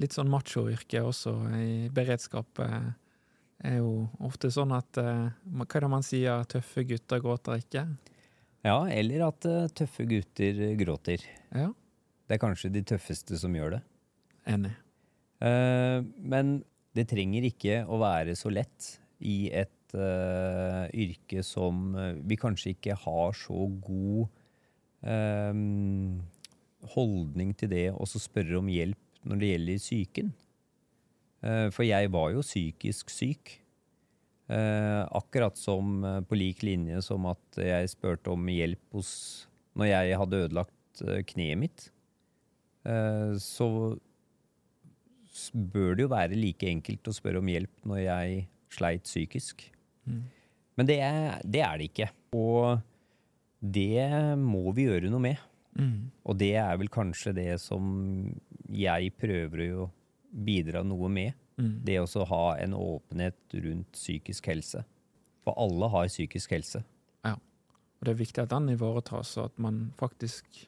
litt 0.01 0.17
sånn 0.17 0.33
machoyrke 0.33 1.03
også, 1.05 1.35
i 1.57 1.89
beredskap. 1.93 2.61
Eh, 2.61 2.93
er 3.67 3.81
jo 3.81 4.07
ofte 4.25 4.51
sånn 4.53 4.73
at 4.77 5.01
eh, 5.01 5.27
Hva 5.53 5.67
er 5.67 5.85
det 5.85 5.91
man 5.93 6.07
sier? 6.07 6.47
Tøffe 6.51 6.85
gutter 6.89 7.21
gråter 7.23 7.61
ikke? 7.61 7.85
Ja, 8.67 8.85
eller 8.93 9.27
at 9.31 9.47
uh, 9.49 9.69
tøffe 9.73 10.05
gutter 10.09 10.59
gråter. 10.81 11.25
Ja. 11.57 11.71
Det 12.29 12.37
er 12.37 12.43
kanskje 12.43 12.73
de 12.75 12.83
tøffeste 12.87 13.39
som 13.41 13.55
gjør 13.57 13.79
det. 13.79 13.81
Enig. 14.53 14.75
Uh, 15.41 16.05
men 16.21 16.59
det 16.97 17.07
trenger 17.09 17.47
ikke 17.49 17.83
å 17.89 18.01
være 18.03 18.35
så 18.37 18.53
lett 18.53 18.97
i 19.25 19.49
et 19.49 19.95
uh, 19.97 20.85
yrke 20.93 21.45
som 21.47 21.95
vi 22.29 22.37
kanskje 22.41 22.75
ikke 22.75 22.99
har 23.07 23.33
så 23.37 23.67
god 23.81 24.29
holdning 26.93 27.55
til 27.57 27.71
det 27.73 27.87
å 27.89 28.05
spørre 28.05 28.59
om 28.59 28.67
hjelp 28.69 29.23
når 29.25 29.39
det 29.41 29.49
gjelder 29.49 29.79
psyken. 29.81 30.29
For 31.41 31.87
jeg 31.87 32.11
var 32.13 32.35
jo 32.35 32.43
psykisk 32.45 33.09
syk. 33.09 33.55
Eh, 34.51 35.03
akkurat 35.11 35.57
som 35.57 36.05
eh, 36.05 36.21
på 36.27 36.35
lik 36.35 36.65
linje 36.67 36.99
som 37.07 37.29
at 37.31 37.59
jeg 37.61 37.91
spurte 37.93 38.33
om 38.33 38.49
hjelp 38.51 38.97
hos 38.97 39.11
Når 39.79 39.87
jeg 39.87 40.17
hadde 40.19 40.41
ødelagt 40.47 41.03
eh, 41.07 41.21
kneet 41.23 41.61
mitt, 41.61 41.85
eh, 42.83 43.37
så 43.39 43.69
bør 45.55 45.95
det 45.95 46.03
jo 46.03 46.11
være 46.11 46.41
like 46.41 46.67
enkelt 46.67 47.07
å 47.07 47.15
spørre 47.15 47.39
om 47.39 47.53
hjelp 47.53 47.87
når 47.87 48.01
jeg 48.03 48.41
sleit 48.75 49.07
psykisk. 49.07 49.63
Mm. 50.11 50.25
Men 50.75 50.91
det 50.91 50.99
er, 51.07 51.39
det 51.47 51.63
er 51.63 51.79
det 51.79 51.87
ikke. 51.93 52.11
Og 52.35 52.83
det 53.63 54.11
må 54.41 54.75
vi 54.75 54.89
gjøre 54.89 55.13
noe 55.15 55.23
med. 55.31 55.47
Mm. 55.79 56.11
Og 56.27 56.41
det 56.43 56.57
er 56.59 56.75
vel 56.83 56.91
kanskje 56.91 57.37
det 57.39 57.53
som 57.63 57.87
jeg 58.67 59.15
prøver 59.23 59.65
å 59.79 59.89
bidra 60.31 60.85
noe 60.87 61.11
med. 61.13 61.37
Mm. 61.61 61.75
Det 61.85 61.99
å 62.01 62.25
ha 62.31 62.45
en 62.63 62.75
åpenhet 62.77 63.59
rundt 63.67 63.93
psykisk 63.93 64.49
helse. 64.49 64.85
For 65.45 65.57
alle 65.61 65.89
har 65.93 66.09
psykisk 66.09 66.57
helse. 66.57 66.85
Og 68.01 68.09
det 68.09 68.15
er 68.15 68.23
viktig 68.23 68.41
at 68.41 68.53
den 68.55 68.73
ivaretas, 68.73 69.35
og 69.37 69.51
at 69.51 69.59
man 69.61 69.91
faktisk 70.01 70.63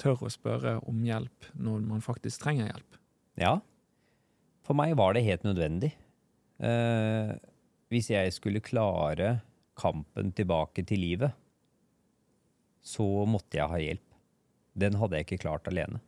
tør 0.00 0.22
å 0.24 0.30
spørre 0.30 0.76
om 0.88 1.02
hjelp 1.02 1.50
når 1.58 1.82
man 1.82 2.04
faktisk 2.04 2.44
trenger 2.44 2.70
hjelp. 2.70 2.98
Ja. 3.42 3.56
For 4.62 4.78
meg 4.78 4.94
var 5.00 5.16
det 5.16 5.26
helt 5.26 5.42
nødvendig. 5.44 5.90
Eh, 6.62 7.32
hvis 7.90 8.12
jeg 8.12 8.30
skulle 8.36 8.62
klare 8.62 9.40
kampen 9.80 10.30
tilbake 10.36 10.84
til 10.86 11.02
livet, 11.02 11.34
så 12.86 13.04
måtte 13.26 13.58
jeg 13.58 13.72
ha 13.72 13.82
hjelp. 13.82 14.06
Den 14.78 14.94
hadde 15.00 15.18
jeg 15.18 15.26
ikke 15.26 15.42
klart 15.48 15.66
alene. 15.68 15.98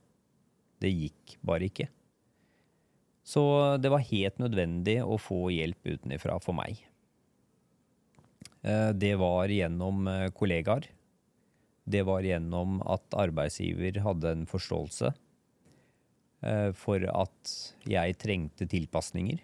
Det 0.79 0.95
gikk 0.95 1.37
bare 1.43 1.67
ikke. 1.67 1.89
Så 3.23 3.43
det 3.79 3.91
var 3.93 4.03
helt 4.09 4.41
nødvendig 4.43 4.99
å 5.05 5.19
få 5.21 5.47
hjelp 5.55 5.87
utenifra 5.87 6.39
for 6.43 6.59
meg. 6.59 6.81
Eh, 8.63 8.91
Det 8.93 9.15
var 9.21 9.49
gjennom 9.49 10.07
eh, 10.11 10.29
kollegaer. 10.35 10.89
Det 11.85 12.03
var 12.07 12.23
gjennom 12.23 12.81
at 12.87 13.15
arbeidsgiver 13.19 14.03
hadde 14.05 14.31
en 14.31 14.47
forståelse 14.47 15.13
eh, 16.43 16.71
for 16.79 17.07
at 17.11 17.55
jeg 17.87 18.19
trengte 18.23 18.69
tilpasninger. 18.71 19.43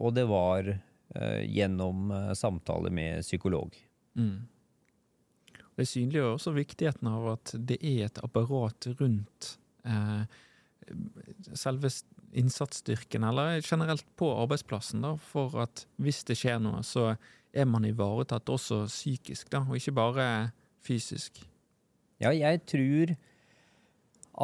Og 0.00 0.14
det 0.16 0.22
var 0.24 0.64
gjennom 1.44 2.08
samtale 2.32 2.88
med 2.88 3.20
psykolog. 3.20 3.74
Mm. 4.16 4.48
Det 5.76 5.84
synliggjør 5.84 6.38
også 6.38 6.54
viktigheten 6.56 7.08
av 7.10 7.26
at 7.34 7.52
det 7.68 7.76
er 7.84 8.06
et 8.06 8.20
apparat 8.24 8.88
rundt 8.96 9.50
eh, 9.84 10.24
selve 11.56 11.90
innsatsstyrken, 12.36 13.24
eller 13.28 13.60
generelt 13.64 14.06
på 14.18 14.28
arbeidsplassen, 14.34 15.04
da, 15.04 15.14
for 15.32 15.54
at 15.64 15.86
hvis 16.02 16.22
det 16.28 16.38
skjer 16.40 16.60
noe, 16.62 16.82
så 16.86 17.14
er 17.56 17.68
man 17.68 17.86
ivaretatt 17.88 18.48
også 18.52 18.84
psykisk, 18.90 19.48
da, 19.52 19.62
og 19.64 19.78
ikke 19.78 19.96
bare 19.96 20.26
fysisk. 20.84 21.40
Ja, 22.22 22.32
jeg 22.32 22.62
tror 22.68 23.16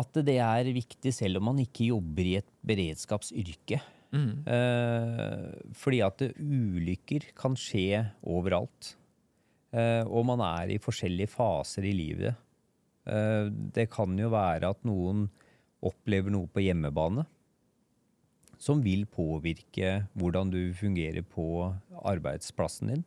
at 0.03 0.23
det 0.25 0.39
er 0.41 0.71
viktig 0.73 1.13
selv 1.13 1.41
om 1.41 1.51
man 1.51 1.61
ikke 1.61 1.91
jobber 1.91 2.29
i 2.29 2.39
et 2.41 2.49
beredskapsyrke. 2.65 3.81
Mm. 4.13 4.45
Eh, 4.45 5.73
fordi 5.77 6.01
at 6.05 6.25
ulykker 6.37 7.31
kan 7.37 7.57
skje 7.59 8.01
overalt. 8.29 8.95
Eh, 9.73 10.05
og 10.05 10.27
man 10.29 10.43
er 10.45 10.75
i 10.75 10.81
forskjellige 10.83 11.33
faser 11.33 11.89
i 11.89 11.95
livet. 11.97 12.41
Eh, 13.09 13.49
det 13.49 13.89
kan 13.93 14.17
jo 14.21 14.33
være 14.33 14.73
at 14.73 14.85
noen 14.89 15.27
opplever 15.83 16.33
noe 16.33 16.49
på 16.51 16.63
hjemmebane 16.65 17.27
som 18.63 18.83
vil 18.85 19.05
påvirke 19.11 20.05
hvordan 20.19 20.53
du 20.53 20.61
fungerer 20.79 21.25
på 21.27 21.73
arbeidsplassen 22.07 22.93
din. 22.93 23.03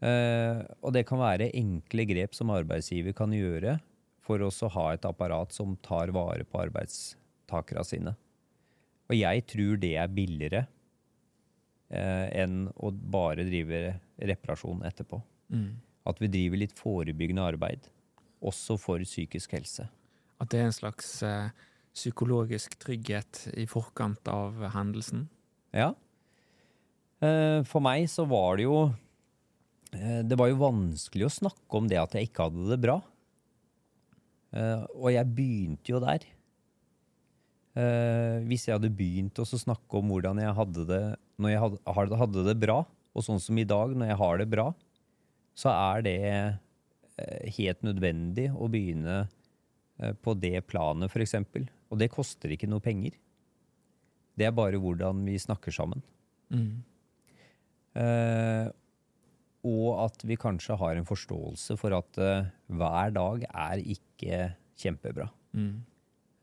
Uh, 0.00 0.64
og 0.80 0.94
det 0.96 1.04
kan 1.08 1.20
være 1.20 1.52
enkle 1.58 2.06
grep 2.08 2.34
som 2.34 2.50
arbeidsgiver 2.54 3.14
kan 3.16 3.34
gjøre 3.36 3.76
for 4.24 4.42
også 4.42 4.68
å 4.68 4.74
ha 4.78 4.86
et 4.94 5.06
apparat 5.06 5.52
som 5.54 5.76
tar 5.84 6.12
vare 6.16 6.46
på 6.48 6.62
arbeidstakerne 6.62 7.86
sine. 7.86 8.16
Og 9.10 9.18
jeg 9.18 9.44
tror 9.50 9.78
det 9.82 9.92
er 10.00 10.14
billigere 10.14 10.64
uh, 11.92 12.26
enn 12.32 12.64
å 12.74 12.90
bare 12.90 13.46
drive 13.46 14.00
reparasjon 14.18 14.82
etterpå. 14.88 15.20
Mm. 15.52 15.70
At 16.10 16.22
vi 16.22 16.32
driver 16.32 16.62
litt 16.62 16.78
forebyggende 16.78 17.46
arbeid, 17.52 17.86
også 18.40 18.78
for 18.80 19.02
psykisk 19.04 19.52
helse. 19.58 19.86
At 20.40 20.52
det 20.52 20.62
er 20.62 20.70
en 20.70 20.76
slags 20.76 21.20
eh, 21.26 21.52
psykologisk 21.92 22.78
trygghet 22.80 23.44
i 23.60 23.66
forkant 23.68 24.24
av 24.32 24.56
hendelsen. 24.74 25.26
Ja. 25.76 25.92
Eh, 27.20 27.60
for 27.68 27.84
meg 27.84 28.08
så 28.08 28.24
var 28.28 28.56
det 28.56 28.64
jo 28.64 28.78
eh, 29.92 30.22
Det 30.24 30.38
var 30.40 30.48
jo 30.48 30.62
vanskelig 30.62 31.28
å 31.28 31.34
snakke 31.34 31.80
om 31.80 31.90
det 31.90 32.00
at 32.00 32.16
jeg 32.16 32.30
ikke 32.30 32.48
hadde 32.48 32.68
det 32.72 32.82
bra. 32.88 33.00
Og 34.50 35.12
jeg 35.14 35.30
begynte 35.30 35.92
jo 35.92 36.00
der. 36.02 36.24
Hvis 38.42 38.64
jeg 38.66 38.74
hadde 38.74 38.88
begynt 38.90 39.38
å 39.38 39.44
snakke 39.46 40.00
om 40.00 40.08
hvordan 40.10 40.40
jeg 40.42 40.56
hadde 40.58 40.86
det 40.88 41.04
når 41.38 41.52
jeg 41.52 41.60
hadde, 41.94 42.42
det 42.48 42.56
bra, 42.58 42.80
og 43.14 43.22
sånn 43.22 43.38
som 43.38 43.60
i 43.62 43.64
dag, 43.64 43.94
når 43.94 44.10
jeg 44.10 44.18
har 44.18 44.40
det 44.42 44.48
bra, 44.50 44.64
så 45.54 45.70
er 45.70 46.02
det 46.02 46.16
helt 47.60 47.86
nødvendig 47.86 48.48
å 48.50 48.66
begynne 48.74 49.20
på 50.22 50.34
det 50.40 50.62
planet, 50.70 51.12
f.eks. 51.12 51.34
Og 51.90 51.98
det 52.00 52.10
koster 52.12 52.54
ikke 52.54 52.68
noe 52.70 52.82
penger. 52.84 53.16
Det 54.38 54.46
er 54.48 54.54
bare 54.56 54.80
hvordan 54.80 55.24
vi 55.26 55.36
snakker 55.40 55.74
sammen. 55.74 56.00
Mm. 56.48 56.80
Eh, 58.00 58.70
og 59.66 59.88
at 60.06 60.24
vi 60.24 60.38
kanskje 60.40 60.78
har 60.80 60.96
en 60.96 61.08
forståelse 61.08 61.76
for 61.80 61.96
at 61.98 62.20
eh, 62.22 62.48
hver 62.72 63.12
dag 63.12 63.44
er 63.50 63.82
ikke 63.82 64.40
kjempebra. 64.80 65.28
Mm. 65.52 65.82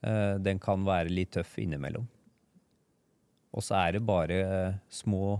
Eh, 0.05 0.35
den 0.45 0.61
kan 0.61 0.85
være 0.85 1.13
litt 1.13 1.33
tøff 1.37 1.57
innimellom. 1.63 2.05
Og 3.57 3.65
så 3.65 3.79
er 3.79 3.97
det 3.97 4.05
bare 4.05 4.37
eh, 4.43 4.79
små 4.93 5.39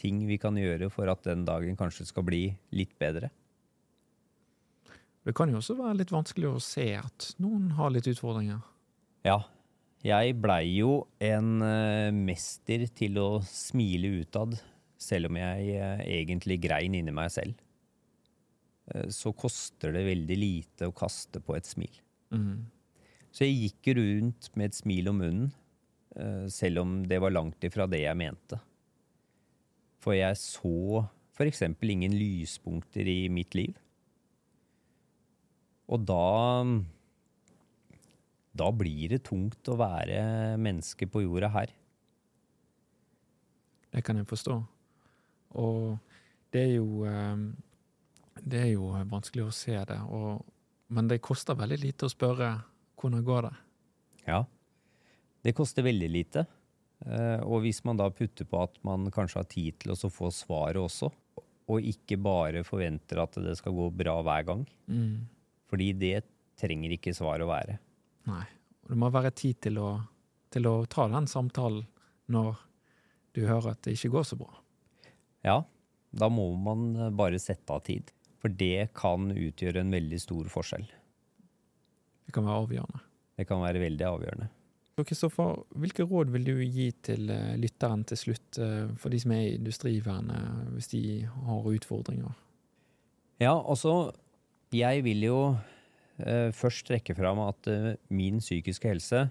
ting 0.00 0.24
vi 0.26 0.38
kan 0.40 0.56
gjøre 0.56 0.88
for 0.90 1.10
at 1.12 1.22
den 1.26 1.44
dagen 1.46 1.76
kanskje 1.78 2.08
skal 2.08 2.24
bli 2.26 2.46
litt 2.74 2.94
bedre. 3.02 3.28
Det 5.22 5.34
kan 5.38 5.50
jo 5.52 5.60
også 5.60 5.76
være 5.78 6.00
litt 6.00 6.12
vanskelig 6.12 6.48
å 6.50 6.62
se 6.62 6.88
at 6.98 7.28
noen 7.42 7.70
har 7.78 7.92
litt 7.94 8.08
utfordringer. 8.10 8.58
Ja, 9.22 9.38
jeg 10.02 10.34
blei 10.42 10.64
jo 10.80 11.04
en 11.22 11.62
eh, 11.62 12.10
mester 12.10 12.88
til 12.90 13.20
å 13.22 13.28
smile 13.46 14.10
utad, 14.22 14.56
selv 14.98 15.30
om 15.30 15.38
jeg 15.38 15.76
eh, 15.76 16.02
egentlig 16.18 16.58
grein 16.64 16.96
inni 16.98 17.14
meg 17.14 17.30
selv. 17.34 17.54
Eh, 18.90 19.06
så 19.14 19.30
koster 19.30 19.94
det 19.94 20.02
veldig 20.08 20.38
lite 20.40 20.90
å 20.90 20.96
kaste 20.96 21.38
på 21.38 21.54
et 21.54 21.70
smil. 21.70 22.02
Mm. 22.34 22.66
Så 23.30 23.46
jeg 23.46 23.60
gikk 23.60 23.94
rundt 24.00 24.50
med 24.58 24.72
et 24.72 24.80
smil 24.80 25.12
om 25.12 25.22
munnen, 25.22 25.50
selv 26.52 26.82
om 26.82 26.90
det 27.08 27.16
var 27.24 27.32
langt 27.32 27.64
ifra 27.64 27.86
det 27.88 28.02
jeg 28.02 28.18
mente. 28.20 28.58
For 30.04 30.12
jeg 30.12 30.36
så 30.36 31.00
eksempel 31.48 31.94
ingen 31.94 32.12
lyspunkter 32.12 33.08
i 33.08 33.30
mitt 33.32 33.56
liv. 33.56 33.78
Og 35.92 36.04
da 36.08 36.64
Da 38.56 38.68
blir 38.76 39.08
det 39.14 39.22
tungt 39.28 39.68
å 39.72 39.76
være 39.80 40.56
menneske 40.60 41.06
på 41.08 41.22
jorda 41.24 41.48
her. 41.54 41.70
Det 43.92 44.02
kan 44.04 44.16
jeg 44.20 44.28
forstå. 44.28 44.56
Og 45.60 45.98
det 46.52 46.62
er 46.66 46.74
jo 46.78 47.04
eh, 47.08 47.42
Det 48.40 48.60
er 48.62 48.70
jo 48.74 48.88
vanskelig 49.10 49.44
å 49.46 49.52
se 49.54 49.76
det, 49.88 49.98
og, 50.08 50.40
men 50.92 51.08
det 51.08 51.20
koster 51.24 51.54
veldig 51.58 51.78
lite 51.82 52.08
å 52.08 52.12
spørre 52.12 52.48
hvordan 53.02 53.24
går 53.26 53.46
det. 53.48 53.54
Ja. 54.28 54.40
Det 55.42 55.52
koster 55.58 55.82
veldig 55.84 56.08
lite. 56.10 56.44
Eh, 57.04 57.40
Og 57.44 57.62
hvis 57.64 57.82
man 57.84 57.98
da 58.00 58.08
putter 58.14 58.46
på 58.48 58.62
at 58.62 58.76
man 58.86 59.08
kanskje 59.12 59.40
har 59.42 59.48
tid 59.50 59.78
til 59.82 59.92
å 59.94 60.10
få 60.10 60.30
svaret 60.32 60.80
også, 60.80 61.10
og 61.72 61.86
ikke 61.88 62.18
bare 62.20 62.64
forventer 62.66 63.20
at 63.22 63.36
det 63.42 63.56
skal 63.60 63.72
gå 63.76 63.88
bra 63.96 64.20
hver 64.22 64.44
gang, 64.48 64.66
Mm. 64.88 65.26
Fordi 65.72 65.92
det 65.96 66.16
trenger 66.60 66.92
ikke 66.94 67.14
svar 67.16 67.42
å 67.42 67.48
være. 67.48 67.78
Nei. 68.28 68.44
Og 68.84 68.92
det 68.92 68.98
må 69.00 69.08
være 69.14 69.32
tid 69.34 69.60
til 69.64 69.78
å, 69.80 69.90
til 70.52 70.68
å 70.68 70.74
ta 70.90 71.08
den 71.10 71.28
samtalen 71.30 71.86
når 72.32 72.58
du 73.32 73.46
hører 73.46 73.72
at 73.72 73.80
det 73.86 73.96
ikke 73.96 74.12
går 74.18 74.26
så 74.28 74.38
bra. 74.40 74.50
Ja, 75.46 75.62
da 76.12 76.28
må 76.28 76.50
man 76.60 76.90
eh, 76.96 77.14
bare 77.14 77.40
sette 77.40 77.72
av 77.72 77.84
tid. 77.86 78.12
For 78.42 78.52
det 78.52 78.92
kan 78.98 79.30
utgjøre 79.30 79.84
en 79.84 79.94
veldig 79.94 80.18
stor 80.20 80.48
forskjell. 80.50 80.84
Det 82.26 82.34
kan 82.34 82.46
være 82.46 82.66
avgjørende. 82.66 83.02
Det 83.38 83.46
kan 83.48 83.62
være 83.62 83.82
veldig 83.82 84.06
avgjørende. 84.08 84.50
Kristoffer, 85.02 85.56
hvilke 85.80 86.04
råd 86.06 86.30
vil 86.34 86.44
du 86.46 86.56
gi 86.60 86.90
til 87.02 87.30
eh, 87.32 87.54
lytteren 87.58 88.04
til 88.06 88.20
slutt, 88.20 88.58
eh, 88.60 88.90
for 89.00 89.14
de 89.14 89.22
som 89.22 89.32
er 89.34 89.46
i 89.46 89.54
industrivernet, 89.56 90.74
hvis 90.76 90.92
de 90.92 91.02
har 91.32 91.70
utfordringer? 91.72 92.36
Ja, 93.42 93.56
altså, 93.56 94.12
jeg 94.76 95.04
vil 95.06 95.26
jo 95.26 95.38
uh, 95.52 96.48
først 96.56 96.86
trekke 96.88 97.16
fram 97.18 97.40
at 97.44 97.68
uh, 97.70 97.92
min 98.12 98.40
psykiske 98.42 98.88
helse, 98.88 99.26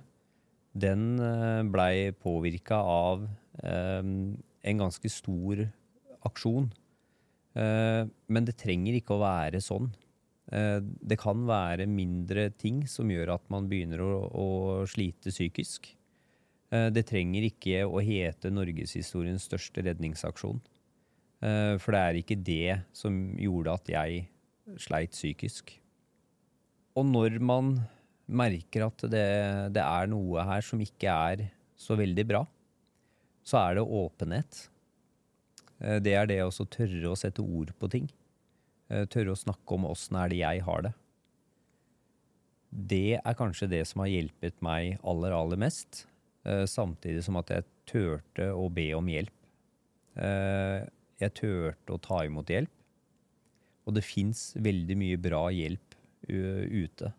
den 0.71 1.19
uh, 1.19 1.61
blei 1.67 2.11
påvirka 2.15 2.79
av 2.79 3.27
en 3.61 4.79
ganske 4.79 5.09
stor 5.11 5.59
aksjon. 6.25 6.69
Men 7.51 8.45
det 8.47 8.55
trenger 8.57 8.95
ikke 8.95 9.17
å 9.17 9.21
være 9.21 9.59
sånn. 9.61 9.89
Det 10.47 11.17
kan 11.19 11.43
være 11.45 11.85
mindre 11.91 12.47
ting 12.55 12.79
som 12.89 13.11
gjør 13.11 13.33
at 13.35 13.43
man 13.53 13.67
begynner 13.69 14.01
å, 14.01 14.13
å 14.31 14.47
slite 14.89 15.35
psykisk. 15.35 15.91
Det 16.71 17.03
trenger 17.11 17.49
ikke 17.51 17.83
å 17.83 18.01
hete 18.01 18.53
norgeshistoriens 18.55 19.49
største 19.51 19.83
redningsaksjon. 19.91 20.63
For 21.43 21.91
det 21.91 22.01
er 22.01 22.21
ikke 22.23 22.39
det 22.39 22.79
som 22.97 23.19
gjorde 23.35 23.75
at 23.75 23.93
jeg 23.99 24.23
sleit 24.81 25.15
psykisk. 25.15 25.73
Og 26.97 27.07
når 27.07 27.39
man 27.43 27.75
merker 28.31 28.87
at 28.87 29.03
det, 29.11 29.27
det 29.75 29.83
er 29.83 30.09
noe 30.11 30.43
her 30.47 30.63
som 30.65 30.81
ikke 30.83 31.11
er 31.11 31.45
så 31.79 31.97
veldig 31.99 32.25
bra, 32.29 32.45
så 33.43 33.61
er 33.65 33.79
det 33.79 33.85
åpenhet. 33.85 34.65
Eh, 35.81 35.99
det 36.03 36.15
er 36.17 36.29
det 36.29 36.41
å 36.45 36.51
tørre 36.51 37.11
å 37.11 37.19
sette 37.19 37.43
ord 37.43 37.73
på 37.79 37.89
ting. 37.91 38.09
Eh, 38.91 39.05
tørre 39.11 39.35
å 39.35 39.39
snakke 39.39 39.77
om 39.77 39.89
åssen 39.89 40.19
er 40.19 40.31
det 40.31 40.41
jeg 40.43 40.65
har 40.67 40.87
det. 40.87 40.93
Det 42.71 43.19
er 43.19 43.35
kanskje 43.35 43.67
det 43.71 43.83
som 43.89 44.05
har 44.05 44.11
hjulpet 44.13 44.61
meg 44.63 44.99
aller, 45.03 45.35
aller 45.35 45.59
mest. 45.59 46.05
Eh, 46.45 46.63
samtidig 46.69 47.25
som 47.25 47.39
at 47.41 47.51
jeg 47.51 47.67
turte 47.89 48.51
å 48.55 48.69
be 48.71 48.91
om 48.95 49.09
hjelp. 49.11 49.37
Jeg 50.11 51.31
turte 51.37 51.93
å 51.95 51.99
ta 52.03 52.17
imot 52.27 52.49
hjelp. 52.51 52.71
Og 53.87 53.95
det 53.97 54.05
fins 54.05 54.51
veldig 54.61 54.97
mye 54.99 55.17
bra 55.21 55.47
hjelp 55.53 55.95
ute. 56.29 57.11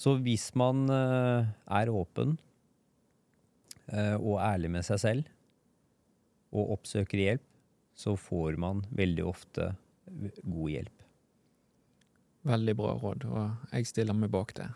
Så 0.00 0.16
hvis 0.24 0.48
man 0.58 0.88
er 0.90 1.92
åpen 1.92 2.38
og 3.92 4.38
ærlig 4.40 4.70
med 4.72 4.86
seg 4.86 4.98
selv, 5.02 5.28
og 6.54 6.70
oppsøker 6.78 7.18
hjelp, 7.18 7.44
så 7.94 8.16
får 8.18 8.56
man 8.62 8.84
veldig 8.94 9.24
ofte 9.26 9.72
god 10.06 10.68
hjelp. 10.70 11.04
Veldig 12.44 12.74
bra 12.78 12.94
råd, 13.00 13.26
og 13.30 13.74
jeg 13.74 13.88
stiller 13.90 14.16
meg 14.16 14.32
bak 14.32 14.54
det. 14.56 14.70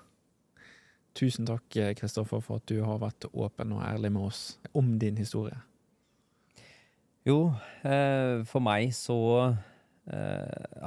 Tusen 1.19 1.49
takk, 1.49 1.67
Kristoffer, 1.99 2.43
for 2.45 2.61
at 2.61 2.69
du 2.71 2.83
har 2.87 3.01
vært 3.03 3.27
åpen 3.33 3.75
og 3.75 3.83
ærlig 3.87 4.13
med 4.15 4.29
oss 4.29 4.43
om 4.77 4.99
din 5.01 5.19
historie. 5.19 5.57
Jo, 7.27 7.55
for 7.83 8.61
meg 8.65 8.95
så 8.97 9.19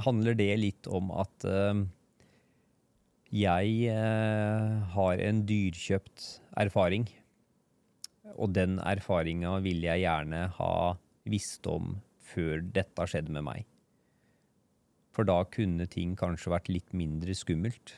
handler 0.06 0.34
det 0.34 0.54
litt 0.58 0.88
om 0.90 1.12
at 1.14 1.46
eh, 1.46 1.82
jeg 3.32 3.98
har 4.92 5.22
en 5.24 5.44
dyrkjøpt 5.48 6.24
erfaring 6.60 7.06
og 8.38 8.54
den 8.56 8.80
erfaringa 8.84 9.58
vil 9.66 9.84
jeg 9.86 10.04
gjerne 10.06 10.46
ha 10.58 10.74
visst 11.30 11.68
om 11.70 11.98
før 12.32 12.62
dette 12.64 13.08
skjedde 13.10 13.34
med 13.36 13.46
meg. 13.48 13.66
For 15.12 15.28
da 15.28 15.42
kunne 15.52 15.90
ting 15.92 16.16
kanskje 16.20 16.54
vært 16.54 16.72
litt 16.72 16.94
mindre 16.96 17.36
skummelt. 17.36 17.98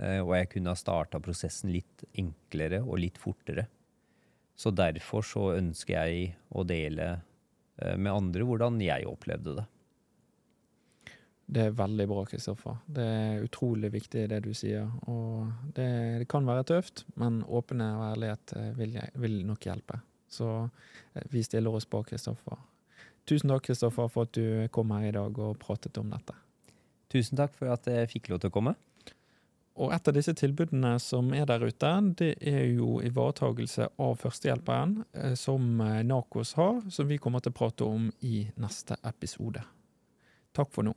Eh, 0.00 0.20
og 0.22 0.32
jeg 0.38 0.52
kunne 0.54 0.72
ha 0.72 0.78
starta 0.78 1.20
prosessen 1.20 1.72
litt 1.74 2.06
enklere 2.18 2.80
og 2.80 3.02
litt 3.02 3.20
fortere. 3.20 3.66
Så 4.56 4.72
derfor 4.72 5.24
så 5.26 5.50
ønsker 5.58 6.08
jeg 6.08 6.32
å 6.48 6.64
dele 6.64 7.10
eh, 7.12 7.96
med 7.96 8.12
andre 8.14 8.46
hvordan 8.48 8.80
jeg 8.80 9.08
opplevde 9.08 9.58
det. 9.60 9.66
Det 11.50 11.62
er 11.66 11.72
veldig 11.74 12.04
bra, 12.06 12.22
Kristoffer. 12.30 12.76
Det 12.86 13.04
er 13.04 13.40
utrolig 13.42 13.88
viktig 13.90 14.28
det 14.30 14.38
du 14.44 14.52
sier. 14.54 14.86
Og 15.10 15.48
det, 15.74 15.88
det 16.22 16.28
kan 16.30 16.46
være 16.46 16.66
tøft, 16.68 17.02
men 17.18 17.40
åpne 17.42 17.88
og 17.96 18.04
ærlighet 18.12 18.54
eh, 18.58 18.68
vil, 18.78 18.94
vil 19.18 19.40
nok 19.48 19.66
hjelpe. 19.66 19.98
Så 20.30 20.46
eh, 20.60 21.24
vi 21.32 21.42
stiller 21.42 21.74
oss 21.74 21.88
bak 21.90 22.12
Kristoffer. 22.12 22.60
Tusen 23.26 23.50
takk, 23.50 23.64
Kristoffer, 23.66 24.06
for 24.12 24.28
at 24.28 24.38
du 24.38 24.68
kom 24.70 24.94
her 24.94 25.08
i 25.08 25.16
dag 25.16 25.42
og 25.42 25.58
pratet 25.58 25.98
om 25.98 26.14
dette. 26.14 26.38
Tusen 27.10 27.40
takk 27.40 27.58
for 27.58 27.74
at 27.74 27.90
jeg 27.90 28.12
fikk 28.14 28.30
lov 28.30 28.44
til 28.44 28.52
å 28.52 28.56
komme. 28.60 28.76
Og 29.80 29.90
et 29.96 30.06
av 30.06 30.14
disse 30.14 30.36
tilbudene 30.38 30.94
som 31.02 31.34
er 31.34 31.50
der 31.50 31.66
ute, 31.66 31.92
det 32.20 32.32
er 32.46 32.62
jo 32.76 33.00
ivaretagelse 33.02 33.90
av 33.98 34.18
førstehjelperen, 34.22 35.00
eh, 35.18 35.34
som 35.34 35.82
Nakos 36.06 36.54
har, 36.62 36.78
som 36.94 37.10
vi 37.10 37.18
kommer 37.18 37.42
til 37.42 37.50
å 37.50 37.60
prate 37.64 37.90
om 37.90 38.10
i 38.22 38.44
neste 38.54 39.02
episode. 39.02 39.66
Takk 40.54 40.70
for 40.70 40.86
nå. 40.86 40.94